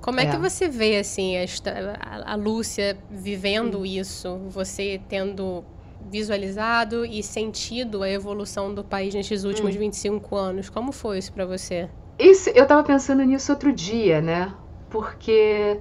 [0.00, 0.30] Como é, É.
[0.30, 3.86] que você vê assim a, a- Lúcia vivendo Hum.
[3.86, 5.64] isso, você tendo
[6.10, 9.48] visualizado e sentido a evolução do país nesses Hum.
[9.48, 10.68] últimos 25 anos?
[10.68, 11.88] Como foi isso pra você?
[12.18, 14.52] Isso, eu tava pensando nisso outro dia, né?
[14.90, 15.80] Porque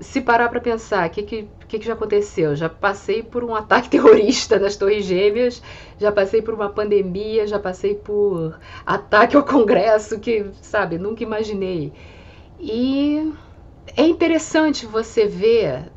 [0.00, 2.56] se parar pra pensar, o que, que, que, que já aconteceu?
[2.56, 5.62] Já passei por um ataque terrorista nas Torres Gêmeas,
[5.98, 11.92] já passei por uma pandemia, já passei por ataque ao Congresso, que, sabe, nunca imaginei.
[12.58, 13.32] E
[13.96, 15.90] é interessante você ver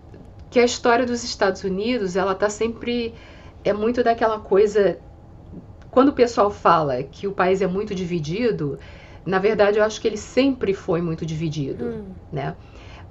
[0.49, 3.15] que a história dos Estados Unidos, ela tá sempre.
[3.63, 4.99] É muito daquela coisa.
[5.89, 8.79] Quando o pessoal fala que o país é muito dividido,
[9.25, 12.55] na verdade eu acho que ele sempre foi muito dividido, Hum, né?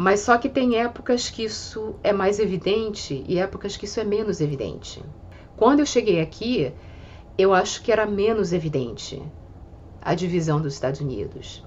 [0.01, 4.05] Mas só que tem épocas que isso é mais evidente e épocas que isso é
[4.05, 5.05] menos evidente.
[5.55, 6.73] Quando eu cheguei aqui,
[7.37, 9.23] eu acho que era menos evidente
[10.01, 11.63] a divisão dos Estados Unidos.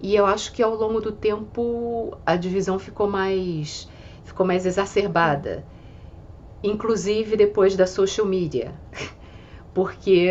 [0.00, 3.88] E eu acho que ao longo do tempo a divisão ficou mais
[4.24, 5.64] ficou mais exacerbada,
[6.64, 8.74] inclusive depois da social media.
[9.72, 10.28] Porque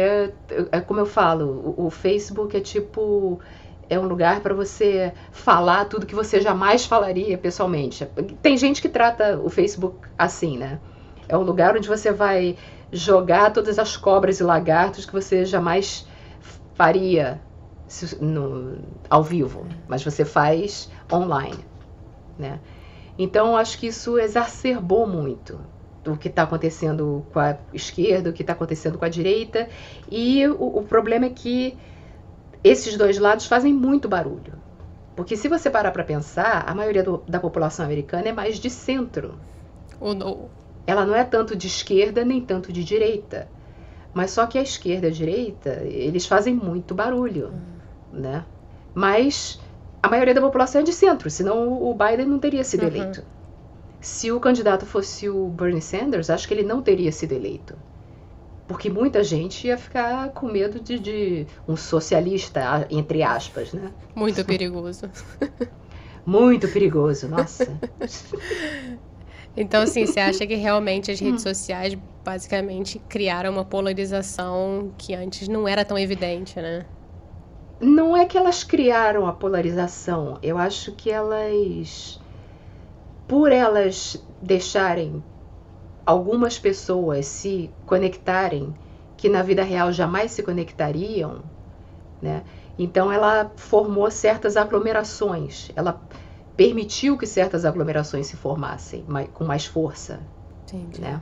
[0.70, 3.40] é como eu falo, o, o Facebook é tipo
[3.90, 8.06] é um lugar para você falar tudo que você jamais falaria pessoalmente.
[8.42, 10.80] Tem gente que trata o Facebook assim, né?
[11.28, 12.58] É um lugar onde você vai
[12.92, 16.08] jogar todas as cobras e lagartos que você jamais
[16.74, 17.42] faria
[18.20, 18.78] no,
[19.10, 21.66] ao vivo, mas você faz online,
[22.38, 22.60] né?
[23.18, 25.60] Então acho que isso exacerbou muito
[26.06, 29.68] o que está acontecendo com a esquerda, o que está acontecendo com a direita,
[30.10, 31.78] e o, o problema é que
[32.64, 34.54] esses dois lados fazem muito barulho.
[35.16, 38.70] Porque se você parar para pensar, a maioria do, da população americana é mais de
[38.70, 39.36] centro.
[40.00, 40.50] Ou não.
[40.86, 43.50] Ela não é tanto de esquerda nem tanto de direita.
[44.14, 48.20] Mas só que a esquerda e a direita, eles fazem muito barulho, hum.
[48.20, 48.46] né?
[48.94, 49.60] Mas
[50.02, 52.88] a maioria da população é de centro, senão o Biden não teria sido uhum.
[52.88, 53.24] eleito.
[54.00, 57.76] Se o candidato fosse o Bernie Sanders, acho que ele não teria sido eleito.
[58.68, 63.92] Porque muita gente ia ficar com medo de, de um socialista, entre aspas, né?
[64.14, 65.10] Muito perigoso.
[66.26, 67.80] Muito perigoso, nossa.
[69.60, 75.48] Então, assim, você acha que realmente as redes sociais basicamente criaram uma polarização que antes
[75.48, 76.86] não era tão evidente, né?
[77.82, 82.20] Não é que elas criaram a polarização, eu acho que elas,
[83.28, 85.24] por elas deixarem
[86.08, 88.74] algumas pessoas se conectarem
[89.18, 91.44] que na vida real jamais se conectariam,
[92.22, 92.44] né?
[92.80, 96.02] Então ela formou certas aglomerações, ela
[96.56, 100.22] permitiu que certas aglomerações se formassem com mais força.
[100.64, 101.02] Entendi.
[101.02, 101.22] Né?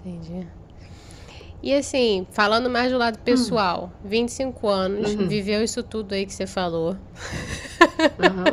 [0.00, 0.48] Entendi.
[1.62, 4.08] E assim, falando mais do lado pessoal, hum.
[4.08, 5.28] 25 anos, uhum.
[5.28, 6.96] viveu isso tudo aí que você falou.
[8.18, 8.44] Uhum.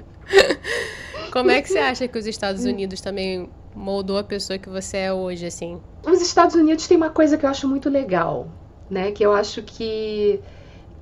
[1.32, 4.96] Como é que você acha que os Estados Unidos também moldou a pessoa que você
[4.98, 5.80] é hoje, assim?
[6.04, 8.48] Os Estados Unidos tem uma coisa que eu acho muito legal,
[8.90, 9.12] né?
[9.12, 10.40] Que eu acho que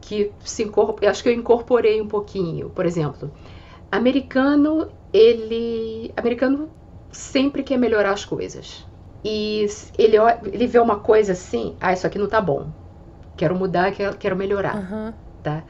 [0.00, 1.08] que se incorpor...
[1.08, 2.70] acho que eu incorporei um pouquinho.
[2.70, 3.32] Por exemplo,
[3.90, 6.12] Americano, ele.
[6.16, 6.68] Americano
[7.10, 8.86] sempre quer melhorar as coisas.
[9.24, 9.66] E
[9.98, 10.16] ele,
[10.52, 12.68] ele vê uma coisa assim, ah, isso aqui não tá bom.
[13.36, 14.76] Quero mudar, quero, quero melhorar.
[14.76, 15.12] Uhum.
[15.42, 15.64] Tá?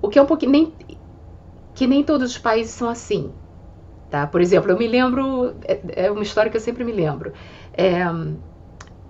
[0.00, 0.52] O que é um pouquinho.
[0.52, 0.72] Nem,
[1.74, 3.32] que nem todos os países são assim.
[4.10, 4.26] Tá?
[4.26, 5.54] Por exemplo, eu me lembro.
[5.64, 7.32] É, é uma história que eu sempre me lembro.
[7.74, 8.02] É,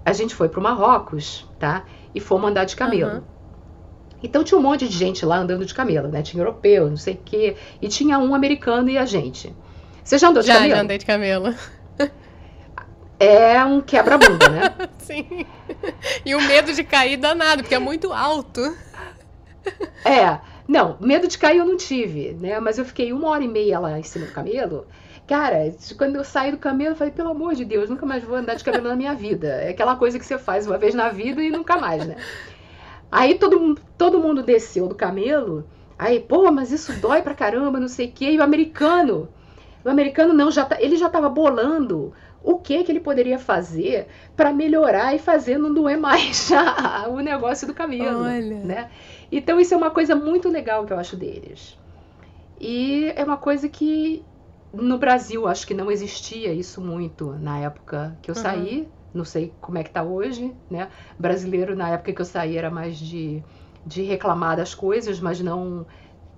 [0.04, 1.84] a gente foi para o Marrocos, tá?
[2.14, 3.16] E fomos andar de camelo.
[3.16, 3.22] Uhum.
[4.22, 6.22] Então tinha um monte de gente lá andando de camelo, né?
[6.22, 7.56] Tinha europeu, não sei o quê.
[7.80, 9.54] E tinha um americano e a gente.
[10.02, 10.74] Você já andou de já, camelo?
[10.74, 11.54] Já andei de camelo.
[13.20, 14.74] É um quebra-bunda, né?
[14.98, 15.44] Sim.
[16.24, 18.76] E o medo de cair danado, porque é muito alto.
[20.04, 20.38] É.
[20.68, 22.60] Não, medo de cair eu não tive, né?
[22.60, 24.86] Mas eu fiquei uma hora e meia lá em cima do camelo.
[25.26, 28.36] Cara, quando eu saí do camelo, eu falei, pelo amor de Deus, nunca mais vou
[28.36, 29.48] andar de camelo na minha vida.
[29.48, 32.16] É aquela coisa que você faz uma vez na vida e nunca mais, né?
[33.10, 35.66] Aí todo, todo mundo desceu do camelo.
[35.98, 38.32] Aí, pô, mas isso dói pra caramba, não sei o quê.
[38.32, 39.28] E o americano,
[39.82, 44.06] o americano não, já tá, ele já estava bolando o que que ele poderia fazer
[44.36, 46.50] para melhorar e fazer não doer mais
[47.10, 48.64] o negócio do camelo, Olha.
[48.64, 48.90] né?
[49.30, 51.78] Então isso é uma coisa muito legal que eu acho deles.
[52.60, 54.24] E é uma coisa que
[54.72, 58.42] no Brasil acho que não existia isso muito na época que eu uhum.
[58.42, 60.88] saí, não sei como é que tá hoje, né?
[61.18, 63.42] Brasileiro, na época que eu saí, era mais de,
[63.84, 65.86] de reclamar das coisas, mas não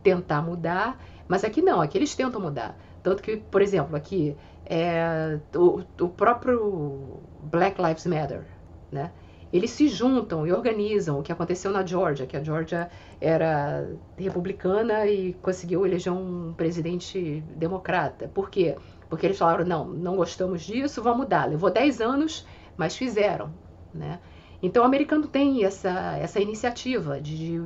[0.02, 0.98] tentar mudar.
[1.26, 2.78] Mas aqui não, aqui eles tentam mudar.
[3.02, 8.44] Tanto que, por exemplo, aqui, é, o, o próprio Black Lives Matter,
[8.90, 9.10] né?
[9.52, 12.88] Eles se juntam e organizam o que aconteceu na Georgia, que a Georgia
[13.20, 18.30] era republicana e conseguiu eleger um presidente democrata.
[18.32, 18.76] Por quê?
[19.08, 21.46] Porque eles falaram, não, não gostamos disso, vamos mudar.
[21.46, 23.52] Levou 10 anos, mas fizeram,
[23.92, 24.20] né?
[24.62, 27.64] Então o americano tem essa, essa iniciativa de, de,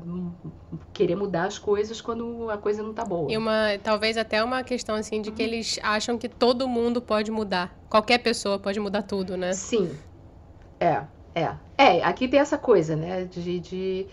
[0.93, 3.31] querer mudar as coisas quando a coisa não está boa.
[3.31, 5.49] E uma, talvez até uma questão assim de que uhum.
[5.49, 7.77] eles acham que todo mundo pode mudar.
[7.91, 9.53] Qualquer pessoa pode mudar tudo, né?
[9.53, 9.91] Sim.
[10.79, 11.03] É,
[11.35, 11.55] é.
[11.77, 13.25] É, aqui tem essa coisa, né?
[13.25, 13.61] De.
[13.61, 14.07] de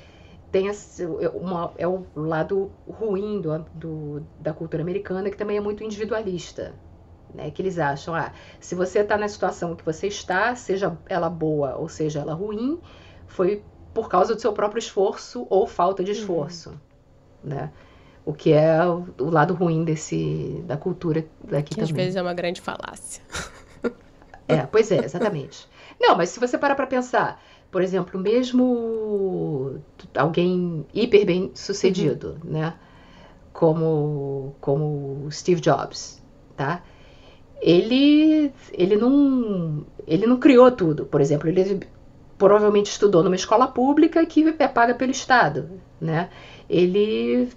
[0.51, 5.61] tem essa, uma, é o lado ruim do, do, da cultura americana, que também é
[5.61, 6.73] muito individualista
[7.33, 11.29] né, que eles acham, ah, se você está na situação que você está, seja ela
[11.29, 12.79] boa ou seja ela ruim,
[13.27, 16.77] foi por causa do seu próprio esforço ou falta de esforço, uhum.
[17.49, 17.71] né?
[18.23, 21.83] O que é o, o lado ruim desse da cultura daqui que também.
[21.83, 23.23] às vezes é uma grande falácia.
[24.47, 25.67] É, pois é, exatamente.
[26.01, 29.79] Não, mas se você parar para pensar, por exemplo, mesmo
[30.17, 32.51] alguém hiper bem sucedido, uhum.
[32.51, 32.73] né?
[33.53, 36.19] Como, como Steve Jobs,
[36.57, 36.81] tá?
[37.61, 41.05] Ele, ele, não, ele não criou tudo.
[41.05, 41.81] Por exemplo, ele
[42.35, 46.31] provavelmente estudou numa escola pública que é paga pelo Estado, né?
[46.67, 47.47] Ele,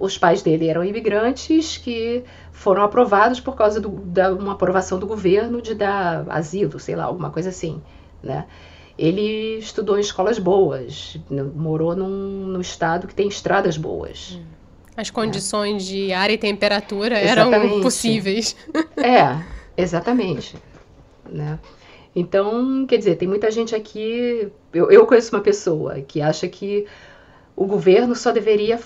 [0.00, 5.60] os pais dele eram imigrantes que foram aprovados por causa de uma aprovação do governo
[5.60, 7.80] de dar asilo, sei lá, alguma coisa assim,
[8.22, 8.46] né?
[8.98, 11.18] Ele estudou em escolas boas,
[11.54, 14.38] morou num, num estado que tem estradas boas.
[14.38, 14.44] Hum.
[14.96, 15.86] As condições é.
[15.86, 17.66] de ar e temperatura exatamente.
[17.66, 18.56] eram possíveis.
[18.96, 19.42] É,
[19.76, 20.56] exatamente.
[21.26, 21.58] Né?
[22.14, 24.48] Então, quer dizer, tem muita gente aqui.
[24.72, 26.86] Eu, eu conheço uma pessoa que acha que
[27.56, 28.78] o governo só deveria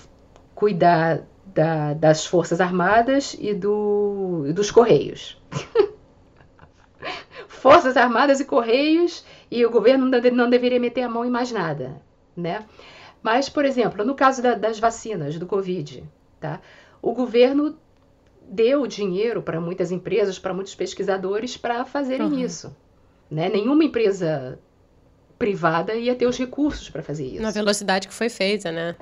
[0.55, 5.40] cuidar da, das Forças Armadas e, do, e dos Correios.
[7.49, 12.01] Forças Armadas e Correios, e o governo não, deveria meter a mão em mais nada,
[12.37, 12.64] né?
[13.23, 16.05] Mas, por exemplo, no caso da, das vacinas do Covid,
[16.38, 16.61] tá?
[17.05, 17.77] o governo
[18.49, 22.38] deu dinheiro para muitas empresas, para muitos pesquisadores para fazerem uhum.
[22.38, 22.75] isso.
[23.31, 23.49] Né?
[23.51, 24.59] Nenhuma empresa
[25.38, 27.43] privada ia ter os recursos para fazer isso.
[27.43, 28.97] Na velocidade que foi feita, né?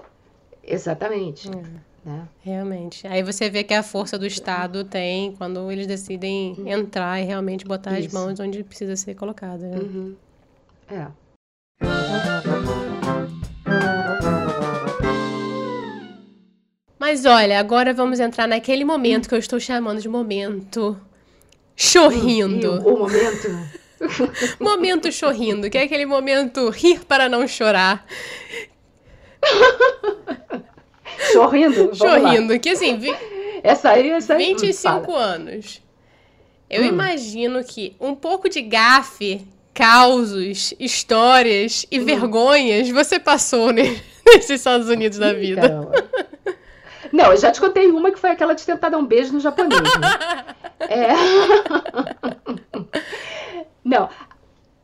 [0.63, 1.49] Exatamente.
[1.49, 1.63] Uhum.
[2.05, 2.29] Né?
[2.43, 3.07] Realmente.
[3.07, 7.65] Aí você vê que a força do Estado tem quando eles decidem entrar e realmente
[7.65, 8.09] botar Isso.
[8.09, 9.69] as mãos onde precisa ser colocada.
[9.69, 9.79] Né?
[9.79, 10.17] Uhum.
[10.91, 11.07] É.
[16.99, 20.99] Mas olha, agora vamos entrar naquele momento que eu estou chamando de momento
[21.77, 22.81] chorrindo.
[22.87, 23.49] o momento.
[24.61, 28.07] momento chorrindo, que é aquele momento rir para não chorar.
[31.33, 31.95] Chorrindo?
[31.95, 32.97] Chorrindo, que assim.
[32.97, 33.15] Vi...
[33.63, 34.55] Essa aí, essa aí.
[34.55, 35.83] 25 anos.
[36.69, 36.87] Eu hum.
[36.87, 42.05] imagino que um pouco de gafe, causos, histórias e hum.
[42.05, 45.91] vergonhas você passou nesses Estados Unidos da vida.
[47.13, 49.41] Não, eu já te contei uma que foi aquela de tentar dar um beijo no
[49.41, 49.83] japonês.
[49.83, 50.55] Né?
[50.89, 51.13] é...
[53.85, 54.09] Não,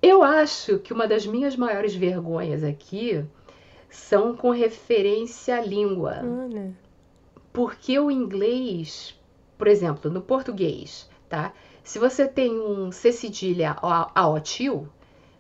[0.03, 3.25] eu acho que uma das minhas maiores vergonhas aqui
[3.91, 6.21] são com referência à língua.
[6.23, 6.73] Olha.
[7.53, 9.19] Porque o inglês,
[9.57, 11.53] por exemplo, no português, tá?
[11.83, 14.93] Se você tem um C cedilha a o tio,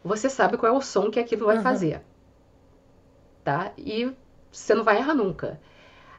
[0.02, 1.62] você sabe qual é o som que aquilo vai uhum.
[1.62, 2.02] fazer.
[3.44, 3.72] Tá?
[3.76, 4.10] E
[4.50, 5.60] você não vai errar nunca.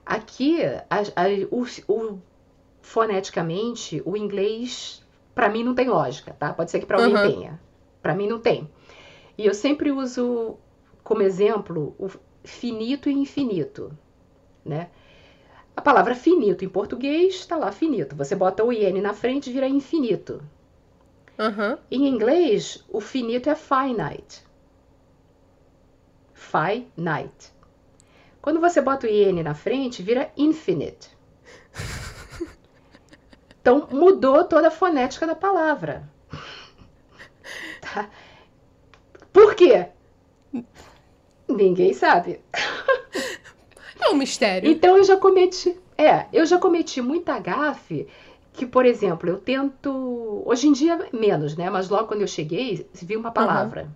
[0.05, 2.19] Aqui, a, a, o, o,
[2.81, 6.53] foneticamente, o inglês, para mim, não tem lógica, tá?
[6.53, 7.31] Pode ser que para alguém uhum.
[7.31, 7.61] tenha.
[8.01, 8.69] Para mim, não tem.
[9.37, 10.57] E eu sempre uso
[11.09, 12.07] como exemplo o
[12.43, 13.91] finito e infinito,
[14.63, 14.91] né?
[15.75, 18.15] A palavra finito em português está lá finito.
[18.15, 20.39] Você bota o IN na frente e vira infinito.
[21.35, 21.79] Uhum.
[21.89, 24.45] Em inglês, o finito é finite.
[26.31, 27.51] Finite.
[28.39, 31.09] Quando você bota o IN na frente, vira infinite.
[33.61, 36.07] Então mudou toda a fonética da palavra.
[37.81, 38.09] Tá?
[39.33, 39.89] Por quê?
[41.49, 42.39] Ninguém sabe.
[43.99, 44.69] É um mistério.
[44.69, 45.77] Então eu já cometi.
[45.97, 48.07] É, eu já cometi muita gafe
[48.53, 50.43] que, por exemplo, eu tento.
[50.45, 51.69] Hoje em dia, menos, né?
[51.69, 53.83] Mas logo quando eu cheguei, vi uma palavra.
[53.83, 53.89] Uhum.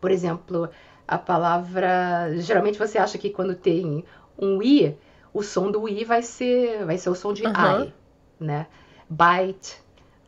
[0.00, 0.68] Por exemplo,
[1.06, 2.30] a palavra.
[2.36, 4.04] Geralmente você acha que quando tem
[4.38, 4.96] um I,
[5.32, 7.84] o som do I vai ser, vai ser o som de uhum.
[7.84, 7.94] I,
[8.38, 8.66] né?
[9.08, 9.76] Bite,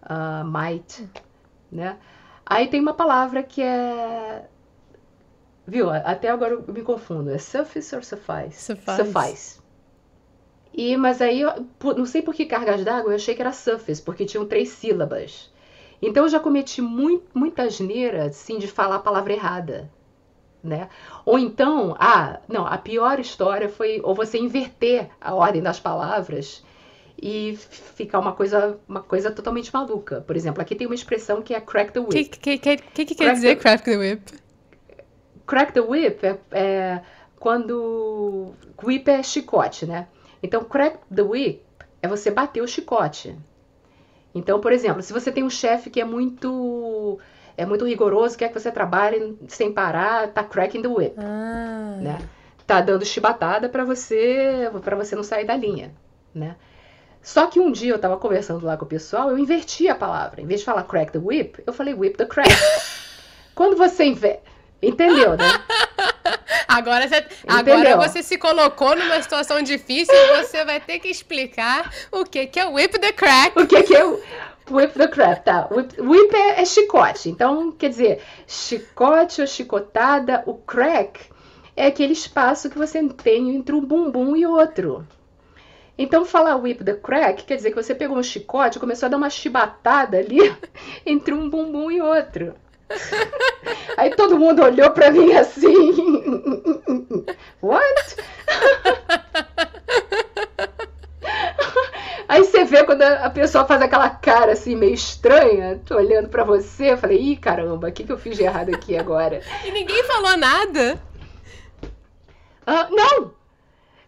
[0.03, 1.09] uh, might,
[1.71, 1.97] né?
[2.45, 4.45] Aí tem uma palavra que é
[5.67, 5.91] Viu?
[5.91, 7.31] Até agora eu me confundo.
[7.31, 8.53] É suffice ou suffice?
[8.53, 8.97] Suffice.
[8.97, 9.63] suffice.
[10.75, 14.01] E, mas aí, eu, não sei por que cargas d'água, eu achei que era suffice,
[14.01, 15.53] porque tinham três sílabas.
[16.01, 19.91] Então eu já cometi muito, muita asneira, assim, de falar a palavra errada.
[20.65, 20.89] Né?
[21.25, 26.65] Ou então, ah, não, a pior história foi ou você inverter a ordem das palavras
[27.21, 30.21] e ficar uma coisa, uma coisa totalmente maluca.
[30.21, 32.11] Por exemplo, aqui tem uma expressão que é crack the whip.
[32.11, 33.61] O que, que, que, que, que quer dizer the...
[33.61, 34.42] crack the whip?
[35.47, 37.01] Crack the whip é, é
[37.39, 38.55] quando.
[38.83, 40.07] Whip é chicote, né?
[40.43, 41.63] Então, crack the whip
[42.01, 43.37] é você bater o chicote.
[44.35, 47.19] Então, por exemplo, se você tem um chefe que é muito
[47.57, 51.99] é muito rigoroso, quer que você trabalhe sem parar, tá cracking the whip, ah.
[52.01, 52.19] né?
[52.67, 55.93] Tá dando chibatada para você, para você não sair da linha,
[56.35, 56.57] né?
[57.21, 60.41] Só que um dia eu tava conversando lá com o pessoal, eu inverti a palavra.
[60.41, 62.51] Em vez de falar crack the whip, eu falei whip the crack.
[63.55, 64.43] Quando você inverte
[64.83, 65.45] Entendeu, né?
[66.67, 71.93] Agora você, agora você se colocou numa situação difícil e você vai ter que explicar
[72.11, 73.59] o que, que é whip the crack.
[73.61, 74.19] O que, que é o
[74.71, 75.69] whip the crack, tá?
[75.71, 77.29] Whip, whip é, é chicote.
[77.29, 81.21] Então, quer dizer, chicote ou chicotada, o crack
[81.77, 85.07] é aquele espaço que você tem entre um bumbum e outro.
[85.99, 89.11] Então, falar whip the crack quer dizer que você pegou um chicote e começou a
[89.11, 90.39] dar uma chibatada ali
[91.05, 92.55] entre um bumbum e outro.
[93.97, 95.67] Aí todo mundo olhou pra mim assim.
[97.63, 98.17] What?
[102.29, 106.45] Aí você vê quando a pessoa faz aquela cara assim meio estranha, tô olhando para
[106.45, 109.43] você, eu falei, ih, caramba, o que, que eu fiz de errado aqui agora?
[109.65, 110.99] E ninguém falou nada?
[112.67, 113.35] Ah, não!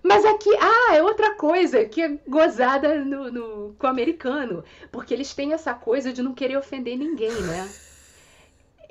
[0.02, 4.62] Mas aqui, ah, é outra coisa que é gozada no, no, com o americano.
[4.92, 7.68] Porque eles têm essa coisa de não querer ofender ninguém, né?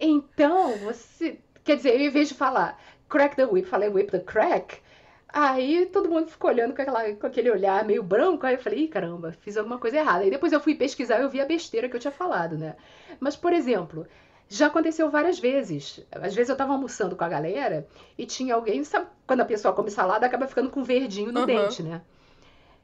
[0.04, 1.40] Então, você.
[1.64, 2.78] Quer dizer, em vez de falar
[3.08, 4.82] crack the whip, falei whip the crack.
[5.30, 8.46] Aí todo mundo ficou olhando com, aquela, com aquele olhar meio branco.
[8.46, 10.24] Aí eu falei, caramba, fiz alguma coisa errada.
[10.24, 12.76] Aí depois eu fui pesquisar e eu vi a besteira que eu tinha falado, né?
[13.20, 14.06] Mas, por exemplo,
[14.48, 16.06] já aconteceu várias vezes.
[16.12, 17.88] Às vezes eu tava almoçando com a galera
[18.18, 21.46] e tinha alguém, sabe, quando a pessoa come salada, acaba ficando com verdinho no uhum.
[21.48, 22.02] dente, né?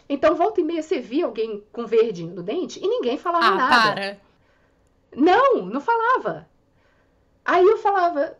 [0.07, 3.55] Então, volta e meia, você via alguém com verdinho no dente e ninguém falava ah,
[3.55, 3.93] nada.
[3.93, 4.17] Para.
[5.15, 6.47] Não, não falava.
[7.49, 8.37] Aí eu falava,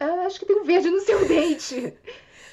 [0.00, 1.92] ah, acho que tem um verde no seu dente.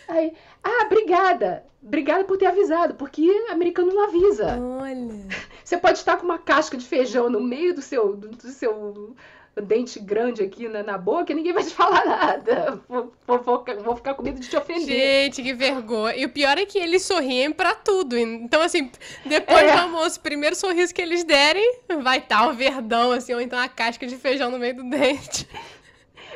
[0.10, 1.64] Aí, ah, obrigada.
[1.82, 4.60] Obrigada por ter avisado, porque americano não avisa.
[4.60, 5.28] Olha.
[5.64, 9.16] Você pode estar com uma casca de feijão no meio do seu, do, do seu
[9.62, 12.82] dente grande aqui na, na, boca e ninguém vai te falar nada.
[12.90, 14.86] Vou, vou, vou, ficar com medo de te ofender.
[14.86, 16.18] Gente, que vergonha.
[16.18, 18.18] E o pior é que eles sorriem pra tudo.
[18.18, 18.92] Então, assim,
[19.26, 19.74] depois é.
[19.74, 23.58] do almoço, o primeiro sorriso que eles derem, vai estar um verdão, assim, ou então
[23.58, 25.48] a casca de feijão no meio do dente.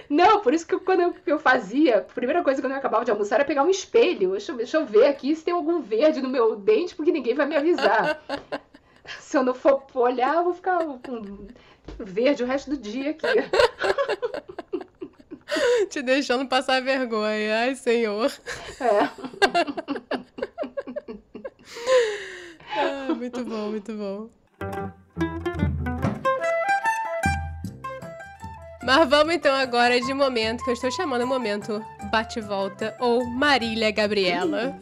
[0.09, 3.11] Não, por isso que quando eu, eu, fazia, a primeira coisa quando eu acabava de
[3.11, 4.31] almoçar era pegar um espelho.
[4.31, 7.45] Deixa, deixa eu ver aqui se tem algum verde no meu dente, porque ninguém vai
[7.45, 8.21] me avisar.
[9.19, 11.47] se eu não for olhar, eu vou ficar com
[11.99, 13.27] verde o resto do dia aqui.
[15.89, 17.59] Te deixando passar vergonha.
[17.59, 18.31] Ai, senhor.
[18.79, 19.09] É.
[22.77, 24.29] ah, muito bom, muito bom.
[28.87, 33.91] Mas vamos então agora de momento, que eu estou chamando o momento bate-volta ou Marília
[33.91, 34.79] Gabriela.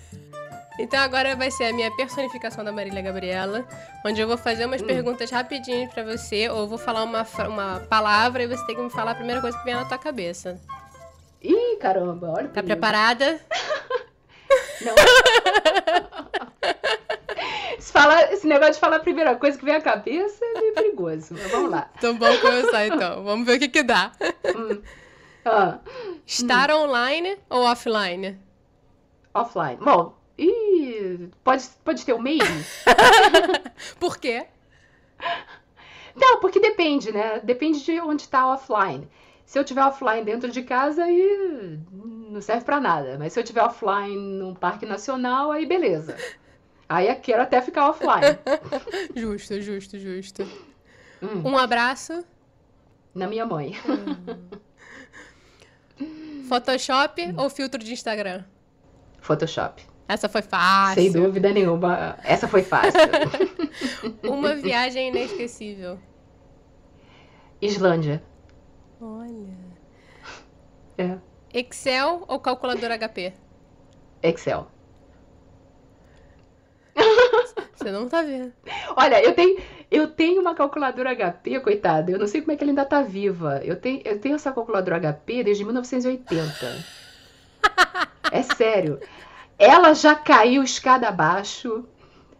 [0.80, 3.68] então agora vai ser a minha personificação da Marília Gabriela,
[4.06, 4.86] onde eu vou fazer umas hum.
[4.86, 8.88] perguntas rapidinho para você, ou vou falar uma, uma palavra e você tem que me
[8.88, 10.58] falar a primeira coisa que vem na tua cabeça.
[11.42, 13.38] Ih, caramba, olha Tá preparada?
[14.80, 14.94] Não.
[17.86, 20.74] Se falar, esse negócio de falar a primeira coisa que vem à cabeça é meio
[20.74, 21.34] perigoso.
[21.34, 21.88] Mas vamos lá.
[21.96, 23.22] Então vamos começar então.
[23.22, 24.10] Vamos ver o que que dá.
[24.44, 24.82] Hum.
[25.44, 25.78] Ah.
[26.26, 26.80] Estar hum.
[26.80, 28.40] online ou offline?
[29.32, 29.76] Offline.
[29.76, 32.42] Bom, e pode, pode ter o meio.
[34.00, 34.48] Por quê?
[36.16, 37.38] Não, porque depende, né?
[37.38, 39.08] Depende de onde está offline.
[39.44, 43.16] Se eu tiver offline dentro de casa, aí não serve para nada.
[43.16, 46.16] Mas se eu tiver offline num parque nacional, aí beleza.
[46.88, 48.38] Aí eu quero até ficar offline.
[49.14, 50.42] justo, justo, justo.
[51.22, 51.42] Hum.
[51.44, 52.24] Um abraço.
[53.14, 53.72] Na minha mãe.
[56.00, 56.44] Hum.
[56.48, 57.34] Photoshop hum.
[57.38, 58.44] ou filtro de Instagram?
[59.20, 59.84] Photoshop.
[60.08, 61.02] Essa foi fácil.
[61.02, 62.16] Sem dúvida nenhuma.
[62.22, 63.00] Essa foi fácil.
[64.22, 65.98] Uma viagem inesquecível.
[67.60, 68.22] Islândia.
[69.00, 69.56] Olha.
[70.96, 71.18] É.
[71.52, 73.32] Excel ou calculadora HP?
[74.22, 74.70] Excel.
[77.74, 78.52] Você não tá vendo.
[78.96, 82.10] Olha, eu tenho, eu tenho uma calculadora HP, coitada.
[82.10, 83.60] Eu não sei como é que ela ainda tá viva.
[83.62, 86.84] Eu tenho, eu tenho essa calculadora HP desde 1980.
[88.32, 89.00] é sério.
[89.58, 91.84] Ela já caiu escada abaixo.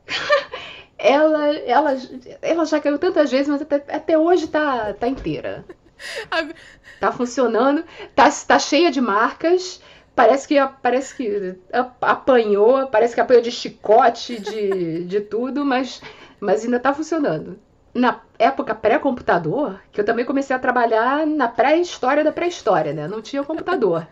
[0.99, 1.97] ela, ela,
[2.43, 5.65] ela já caiu tantas vezes, mas até, até hoje tá, tá inteira.
[6.99, 7.85] Tá funcionando,
[8.15, 9.83] tá, tá cheia de marcas
[10.17, 11.59] parece que parece que
[12.01, 16.03] apanhou, parece que apanhou de chicote, de, de tudo, mas,
[16.41, 17.59] mas ainda está funcionando.
[17.95, 23.07] Na época pré-computador, que eu também comecei a trabalhar na pré-história da pré-história, né?
[23.07, 24.09] Não tinha computador.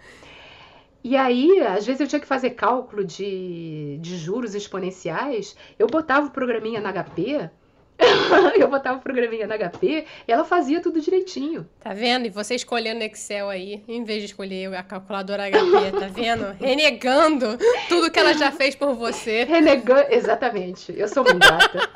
[1.02, 6.26] E aí, às vezes eu tinha que fazer cálculo de, de juros exponenciais, eu botava
[6.26, 7.50] o programinha na HP
[8.58, 11.68] eu botava o programinha na HP e ela fazia tudo direitinho.
[11.80, 12.26] Tá vendo?
[12.26, 16.52] E você escolhendo Excel aí, em vez de escolher a calculadora HP, tá vendo?
[16.58, 19.44] Renegando tudo que ela já fez por você.
[19.44, 20.92] Renegando, exatamente.
[20.96, 21.90] Eu sou muito grata.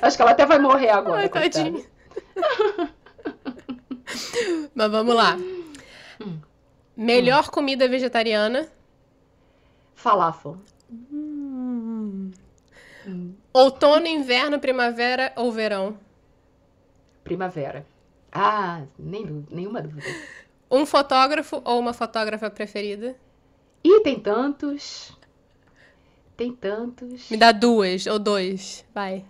[0.00, 1.22] Acho que ela até vai morrer agora.
[1.22, 1.84] Ai, tadinha.
[4.74, 5.36] Mas vamos lá.
[6.20, 6.38] Hum.
[6.96, 8.68] Melhor comida vegetariana?
[9.94, 10.58] Falafel.
[13.06, 13.34] Hum.
[13.52, 15.98] Outono, inverno, primavera ou verão?
[17.22, 17.86] Primavera.
[18.32, 20.06] Ah, nem, nenhuma dúvida.
[20.70, 23.16] Um fotógrafo ou uma fotógrafa preferida?
[23.82, 25.16] E tem tantos.
[26.36, 27.30] Tem tantos.
[27.30, 28.84] Me dá duas ou dois.
[28.92, 29.24] Vai.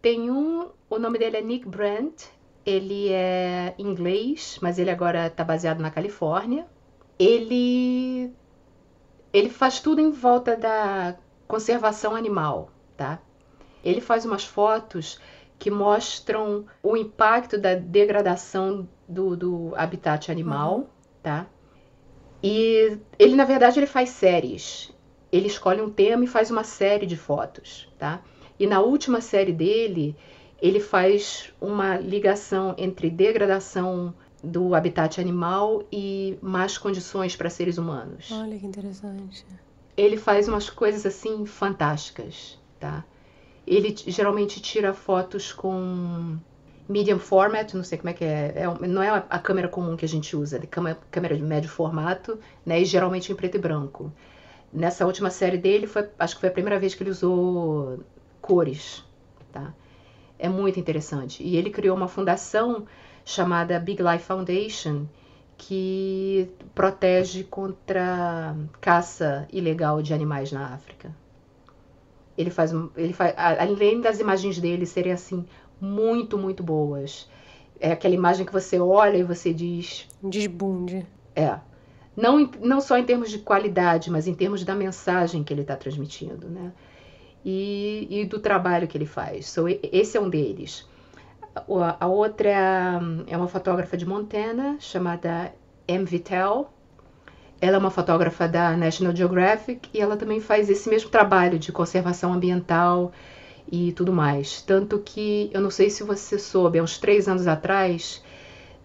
[0.00, 2.28] Tem um, o nome dele é Nick Brandt.
[2.64, 6.66] Ele é inglês, mas ele agora está baseado na Califórnia.
[7.18, 8.32] Ele
[9.32, 11.16] ele faz tudo em volta da
[11.46, 13.22] conservação animal, tá?
[13.82, 15.18] Ele faz umas fotos
[15.58, 20.90] que mostram o impacto da degradação do, do habitat animal,
[21.22, 21.46] tá?
[22.42, 24.92] E ele, na verdade, ele faz séries.
[25.32, 28.22] Ele escolhe um tema e faz uma série de fotos, tá?
[28.58, 30.16] E na última série dele,
[30.60, 38.30] ele faz uma ligação entre degradação do habitat animal e más condições para seres humanos.
[38.30, 39.44] Olha que interessante.
[39.96, 43.04] Ele faz umas coisas assim fantásticas, tá?
[43.66, 46.38] Ele geralmente tira fotos com
[46.88, 50.04] medium format, não sei como é que é, é não é a câmera comum que
[50.04, 52.80] a gente usa, é câmera de médio formato, né?
[52.80, 54.10] E geralmente em preto e branco.
[54.72, 58.00] Nessa última série dele, foi, acho que foi a primeira vez que ele usou
[58.40, 59.04] cores,
[59.52, 59.72] tá?
[60.38, 61.42] É muito interessante.
[61.42, 62.86] E ele criou uma fundação
[63.24, 65.06] chamada Big Life Foundation,
[65.58, 71.12] que protege contra caça ilegal de animais na África.
[72.38, 75.44] Ele faz, ele faz, além das imagens dele serem assim
[75.80, 77.28] muito, muito boas.
[77.80, 81.04] É aquela imagem que você olha e você diz, Desbunde.
[81.34, 81.58] é,
[82.16, 85.76] não, não só em termos de qualidade, mas em termos da mensagem que ele está
[85.76, 86.72] transmitindo, né?
[87.44, 89.48] E, e do trabalho que ele faz.
[89.50, 90.88] So, esse é um deles.
[92.00, 95.52] A outra é a- é uma fotógrafa de Montana chamada
[95.86, 96.04] M.
[96.04, 96.72] Vittel.
[97.60, 101.72] Ela é uma fotógrafa da National Geographic e ela também faz esse mesmo trabalho de
[101.72, 103.12] conservação ambiental
[103.70, 104.62] e tudo mais.
[104.62, 108.22] Tanto que, eu não sei se você soube, há uns três anos atrás,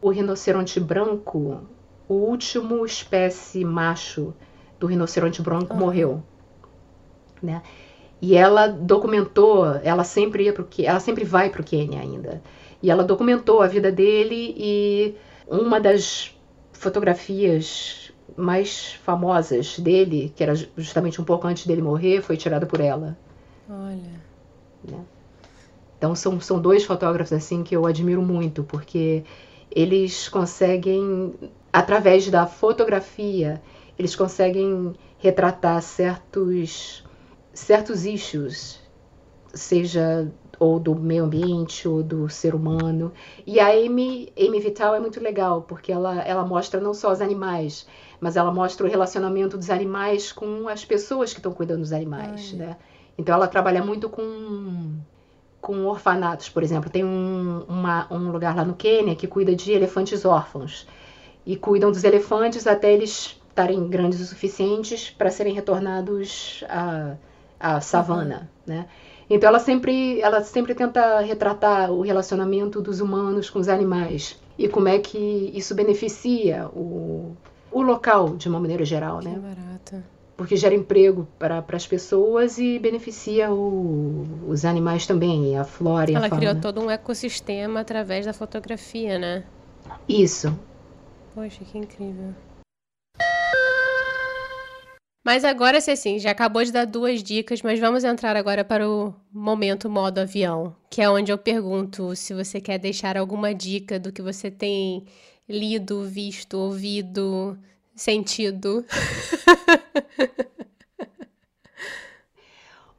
[0.01, 1.61] o rinoceronte branco,
[2.07, 4.33] o último espécie macho
[4.79, 5.77] do rinoceronte branco Ah.
[5.77, 6.23] morreu,
[7.41, 7.61] né?
[8.21, 12.41] E ela documentou, ela sempre ia pro, ela sempre vai para o Quênia ainda.
[12.81, 15.15] E ela documentou a vida dele e
[15.47, 16.33] uma das
[16.71, 22.79] fotografias mais famosas dele, que era justamente um pouco antes dele morrer, foi tirada por
[22.79, 23.17] ela.
[23.69, 24.23] Olha.
[25.97, 29.23] Então são, são dois fotógrafos assim que eu admiro muito, porque
[29.71, 31.33] eles conseguem,
[31.71, 33.61] através da fotografia,
[33.97, 37.03] eles conseguem retratar certos,
[37.53, 38.81] certos issues,
[39.53, 40.29] seja
[40.59, 43.11] ou do meio ambiente ou do ser humano.
[43.45, 47.21] E a Amy, Amy Vital é muito legal, porque ela, ela mostra não só os
[47.21, 47.87] animais,
[48.23, 52.51] mas ela mostra o relacionamento dos animais com as pessoas que estão cuidando dos animais,
[52.53, 52.65] Olha.
[52.67, 52.77] né?
[53.17, 54.95] Então ela trabalha muito com
[55.61, 56.89] com orfanatos, por exemplo.
[56.89, 60.85] Tem um, uma- um lugar lá no Quênia que cuida de elefantes órfãos.
[61.45, 67.15] E cuidam dos elefantes até eles estarem grandes o suficientes para serem retornados à,
[67.59, 68.87] à savana, né?
[69.29, 74.67] Então ela sempre, ela sempre tenta retratar o relacionamento dos humanos com os animais e
[74.67, 77.35] como é que isso beneficia o,
[77.73, 79.39] o local de uma maneira geral, Que né?
[79.39, 80.03] barata.
[80.37, 86.15] porque gera emprego para as pessoas e beneficia o- os animais também, a flora e
[86.15, 86.39] a Ela fauna.
[86.41, 89.43] criou todo um ecossistema através da fotografia, né?
[90.09, 90.57] Isso.
[91.35, 92.33] Poxa, que incrível.
[95.25, 99.13] Mas agora, assim, já acabou de dar duas dicas, mas vamos entrar agora para o
[99.31, 104.11] momento modo avião, que é onde eu pergunto se você quer deixar alguma dica do
[104.11, 105.05] que você tem
[105.47, 107.57] lido, visto, ouvido,
[107.95, 108.85] sentido.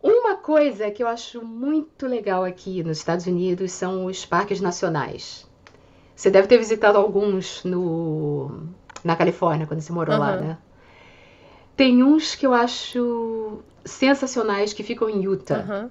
[0.03, 5.47] Uma coisa que eu acho muito legal aqui nos Estados Unidos são os parques nacionais.
[6.15, 8.69] Você deve ter visitado alguns no,
[9.03, 10.41] na Califórnia, quando você morou lá, Aham.
[10.41, 10.59] né?
[11.75, 15.61] Tem uns que eu acho sensacionais que ficam em Utah.
[15.61, 15.91] Aham.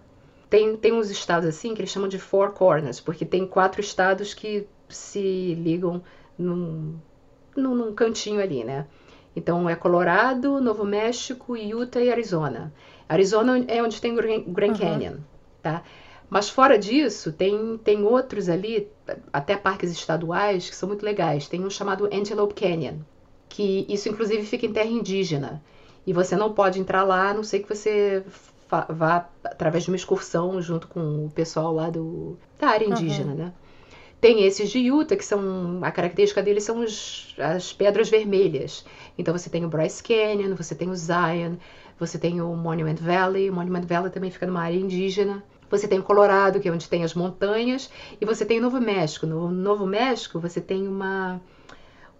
[0.49, 4.35] Tem, tem uns estados assim que eles chamam de Four Corners, porque tem quatro estados
[4.35, 6.03] que se ligam
[6.37, 6.99] num,
[7.55, 8.87] num, num cantinho ali, né?
[9.35, 12.73] Então é Colorado, Novo México, Utah e Arizona.
[13.09, 14.73] Arizona é onde tem o Grand Uhum.
[14.73, 15.17] Canyon,
[15.61, 15.83] tá?
[16.29, 18.91] Mas fora disso, tem, tem outros ali,
[19.31, 21.47] até parques estaduais, que são muito legais.
[21.47, 22.99] Tem um chamado Antelope Canyon,
[23.49, 25.63] que isso inclusive fica em terra indígena.
[26.05, 28.23] E você não pode entrar lá, a não sei que você
[28.69, 33.53] vá através de uma excursão junto com o pessoal lá do, da área indígena, né?
[34.23, 35.79] Tem esses de Utah, que são.
[35.81, 38.85] A característica deles são os, as pedras vermelhas.
[39.17, 41.55] Então você tem o Bryce Canyon, você tem o Zion,
[41.99, 43.49] você tem o Monument Valley.
[43.49, 45.43] O Monument Valley também fica numa área indígena.
[45.69, 48.79] Você tem o Colorado, que é onde tem as montanhas, e você tem o Novo
[48.79, 49.25] México.
[49.25, 51.41] No Novo México, você tem uma,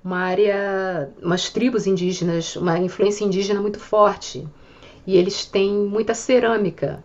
[0.04, 4.46] uma área, umas tribos indígenas, uma influência indígena muito forte.
[5.08, 7.02] E eles têm muita cerâmica.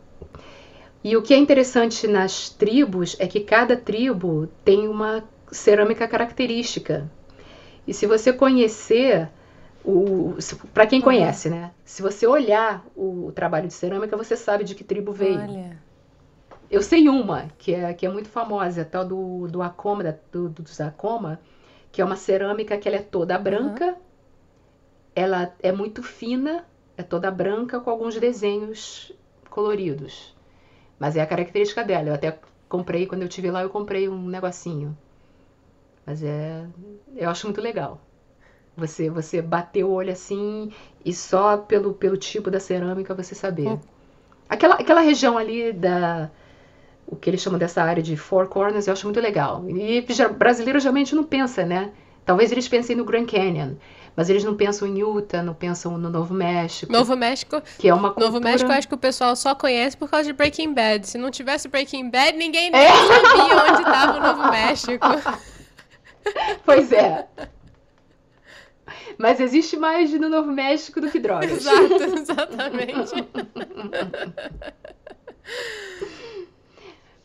[1.02, 7.10] E o que é interessante nas tribos é que cada tribo tem uma cerâmica característica.
[7.86, 9.28] E se você conhecer,
[10.74, 11.70] para quem conhece, né?
[11.84, 15.40] Se você olhar o trabalho de cerâmica, você sabe de que tribo veio.
[15.40, 15.78] Olha.
[16.70, 20.62] Eu sei uma, que é, que é muito famosa, tal do, do Acoma, do, do,
[20.62, 21.40] dos Acoma,
[21.90, 23.96] que é uma cerâmica que ela é toda branca, uhum.
[25.16, 29.10] ela é muito fina, é toda branca com alguns desenhos
[29.48, 30.36] coloridos.
[30.98, 32.08] Mas é a característica dela.
[32.08, 32.38] Eu até
[32.68, 34.96] comprei, quando eu tive lá, eu comprei um negocinho.
[36.04, 36.64] Mas é.
[37.16, 38.00] Eu acho muito legal.
[38.76, 40.72] Você, você bater o olho assim
[41.04, 43.68] e só pelo, pelo tipo da cerâmica você saber.
[43.68, 43.80] Hum.
[44.48, 46.30] Aquela, aquela região ali da.
[47.06, 49.64] O que eles chamam dessa área de Four Corners eu acho muito legal.
[49.68, 50.04] E
[50.36, 51.92] brasileiro geralmente não pensa, né?
[52.28, 53.76] Talvez eles pensem no Grand Canyon.
[54.14, 56.92] Mas eles não pensam em Utah, não pensam no Novo México.
[56.92, 57.62] Novo México.
[57.78, 58.26] Que é uma cultura...
[58.26, 61.08] Novo México eu acho que o pessoal só conhece por causa de Breaking Bad.
[61.08, 62.90] Se não tivesse Breaking Bad, ninguém nem é.
[62.90, 65.06] sabia onde estava o Novo México.
[66.62, 67.26] Pois é.
[69.16, 71.50] Mas existe mais no Novo México do que drogas.
[71.50, 73.26] Exato, exatamente.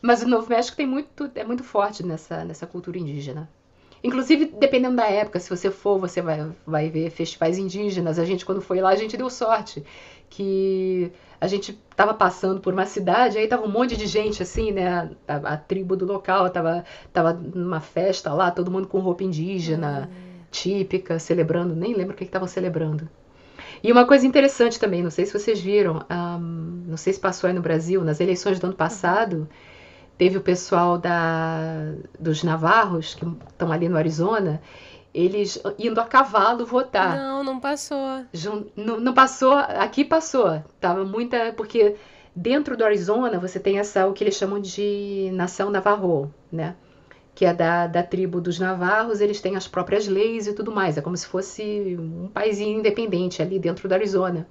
[0.00, 3.46] Mas o Novo México tem muito, é muito forte nessa, nessa cultura indígena.
[4.04, 8.18] Inclusive, dependendo da época, se você for, você vai, vai ver festivais indígenas.
[8.18, 9.82] A gente, quando foi lá, a gente deu sorte.
[10.28, 14.72] Que a gente estava passando por uma cidade, aí tava um monte de gente, assim,
[14.72, 15.10] né?
[15.26, 16.84] A, a, tribo do local tava,
[17.14, 20.40] tava numa festa lá, todo mundo com roupa indígena, hum.
[20.50, 21.74] típica, celebrando.
[21.74, 23.08] Nem lembro o que estavam celebrando.
[23.82, 27.48] E uma coisa interessante também, não sei se vocês viram, um, não sei se passou
[27.48, 29.36] aí no Brasil, nas eleições do ano passado.
[29.36, 29.73] Uhum
[30.16, 34.60] teve o pessoal da, dos navarros, que estão ali no Arizona,
[35.12, 37.16] eles indo a cavalo votar.
[37.16, 38.24] Não, não passou.
[38.76, 40.62] Não, não passou, aqui passou.
[40.80, 41.52] Tava muita.
[41.52, 41.96] Porque
[42.34, 46.74] dentro do Arizona você tem essa, o que eles chamam de nação navarro, né?
[47.34, 50.96] Que é da, da tribo dos navarros, eles têm as próprias leis e tudo mais.
[50.96, 54.46] É como se fosse um país independente ali dentro do Arizona.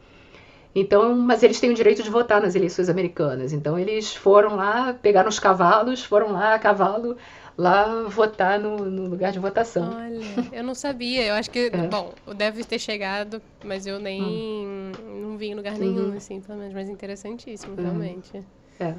[0.75, 3.53] Então, mas eles têm o direito de votar nas eleições americanas.
[3.53, 7.15] Então eles foram lá, pegaram os cavalos, foram lá a cavalo
[7.57, 9.95] lá votar no, no lugar de votação.
[9.95, 10.19] Olha,
[10.51, 11.23] eu não sabia.
[11.23, 11.87] Eu acho que, é.
[11.87, 14.91] bom, deve ter chegado, mas eu nem hum.
[15.21, 16.17] não vi em lugar nenhum, uhum.
[16.17, 16.73] assim, pelo menos.
[16.73, 17.83] Mas interessantíssimo, uhum.
[17.83, 18.43] realmente.
[18.79, 18.95] É.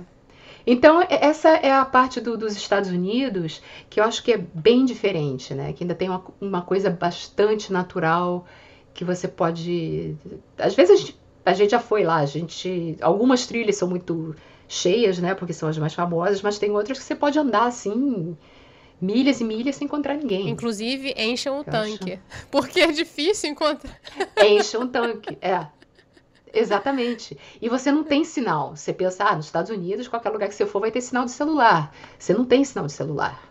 [0.67, 3.61] Então, essa é a parte do, dos Estados Unidos
[3.91, 5.73] que eu acho que é bem diferente, né?
[5.73, 8.47] Que ainda tem uma, uma coisa bastante natural
[8.95, 10.17] que você pode.
[10.57, 12.97] Às vezes a gente a gente já foi lá, a gente.
[13.01, 14.35] Algumas trilhas são muito
[14.69, 15.35] cheias, né?
[15.35, 18.37] Porque são as mais famosas, mas tem outras que você pode andar assim,
[19.01, 20.49] milhas e milhas sem encontrar ninguém.
[20.49, 22.15] Inclusive, enchem o tanque.
[22.15, 22.47] Acho...
[22.51, 23.99] Porque é difícil encontrar.
[24.43, 25.67] Enchem um tanque, é.
[26.53, 27.37] Exatamente.
[27.61, 28.77] E você não tem sinal.
[28.77, 31.33] Você pensa, ah, nos Estados Unidos, qualquer lugar que você for vai ter sinal de
[31.33, 31.93] celular.
[32.17, 33.43] Você não tem sinal de celular.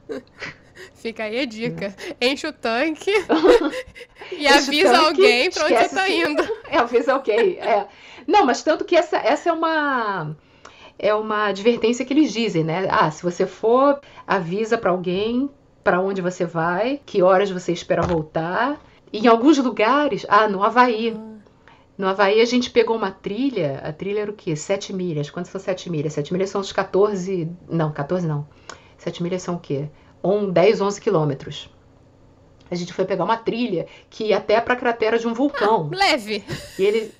[0.96, 1.96] Fica aí a dica.
[2.22, 3.12] Enche o tanque
[4.32, 6.44] e avisa tanque, alguém pra onde você tá indo.
[6.70, 7.88] É, avisa alguém, é.
[8.26, 10.36] Não, mas tanto que essa, essa é uma
[10.98, 12.88] é uma advertência que eles dizem, né?
[12.90, 15.50] Ah, se você for, avisa para alguém
[15.84, 18.80] para onde você vai, que horas você espera voltar.
[19.12, 21.16] E em alguns lugares, ah, no Havaí.
[21.16, 21.34] Ah.
[21.96, 24.56] No Havaí a gente pegou uma trilha, a trilha era o quê?
[24.56, 25.30] Sete milhas.
[25.30, 26.14] Quantas são sete milhas?
[26.14, 27.52] Sete milhas são os 14.
[27.70, 28.48] Não, 14 não.
[28.98, 29.90] Sete milhas são o quê?
[30.24, 31.70] Um 10, 11 quilômetros.
[32.72, 35.90] A gente foi pegar uma trilha que ia até para a cratera de um vulcão.
[35.92, 36.44] Ah, leve.
[36.80, 37.12] E ele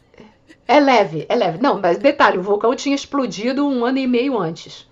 [0.68, 1.60] é leve, é leve.
[1.62, 4.88] Não, mas detalhe, o vulcão tinha explodido um ano e meio antes.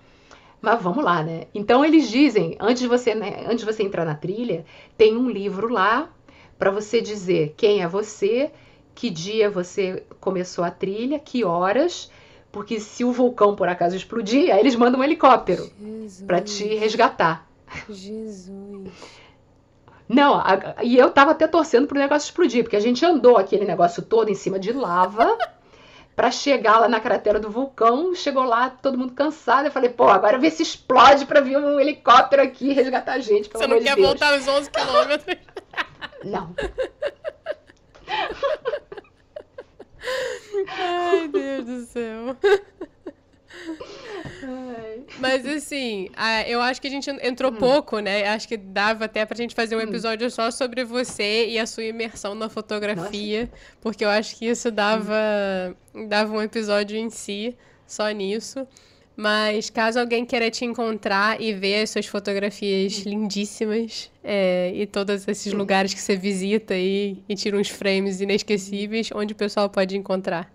[0.60, 1.46] Mas vamos lá, né?
[1.52, 4.64] Então eles dizem, antes de você, né, antes de você entrar na trilha,
[4.96, 6.08] tem um livro lá
[6.56, 8.52] para você dizer quem é você,
[8.94, 12.08] que dia você começou a trilha, que horas,
[12.52, 15.68] porque se o vulcão por acaso explodir, aí eles mandam um helicóptero
[16.26, 17.50] para te resgatar.
[17.88, 18.88] Jesus.
[20.08, 23.64] Não, a, e eu tava até torcendo pro negócio explodir, porque a gente andou aquele
[23.64, 25.38] negócio todo em cima de lava
[26.14, 28.14] para chegar lá na cratera do vulcão.
[28.14, 29.66] Chegou lá, todo mundo cansado.
[29.66, 33.48] Eu falei, pô, agora vê se explode para vir um helicóptero aqui resgatar a gente.
[33.50, 35.36] Você não quer de voltar os 11 quilômetros?
[36.24, 36.54] Não.
[40.68, 42.36] Ai, Deus do céu.
[45.18, 46.08] Mas assim,
[46.46, 47.56] eu acho que a gente entrou hum.
[47.56, 48.28] pouco, né?
[48.28, 49.82] Acho que dava até pra gente fazer um hum.
[49.82, 53.42] episódio só sobre você e a sua imersão na fotografia.
[53.42, 53.52] Nossa.
[53.80, 55.14] Porque eu acho que isso dava,
[56.08, 58.66] dava um episódio em si, só nisso.
[59.14, 63.10] Mas caso alguém queira te encontrar e ver as suas fotografias hum.
[63.10, 69.10] lindíssimas é, e todos esses lugares que você visita e, e tira uns frames inesquecíveis,
[69.14, 70.50] onde o pessoal pode encontrar?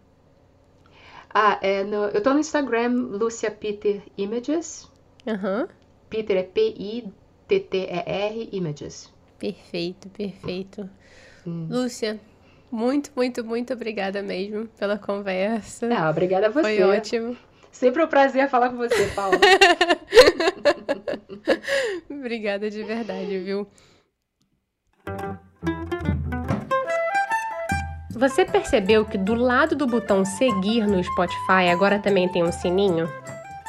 [1.39, 4.89] Ah, é no, eu tô no Instagram, Lucia Peter Images.
[5.23, 5.67] Uhum.
[6.09, 9.13] Peter é P-I-T-T-E-R Images.
[9.37, 10.89] Perfeito, perfeito.
[11.45, 11.67] Hum.
[11.69, 12.19] Lúcia,
[12.71, 15.87] muito, muito, muito obrigada mesmo pela conversa.
[15.95, 16.75] Ah, obrigada a você.
[16.75, 17.37] Foi ótimo.
[17.71, 19.37] Sempre um prazer falar com você, Paula.
[22.09, 23.67] obrigada de verdade, viu?
[28.17, 33.07] Você percebeu que do lado do botão seguir no Spotify agora também tem um sininho?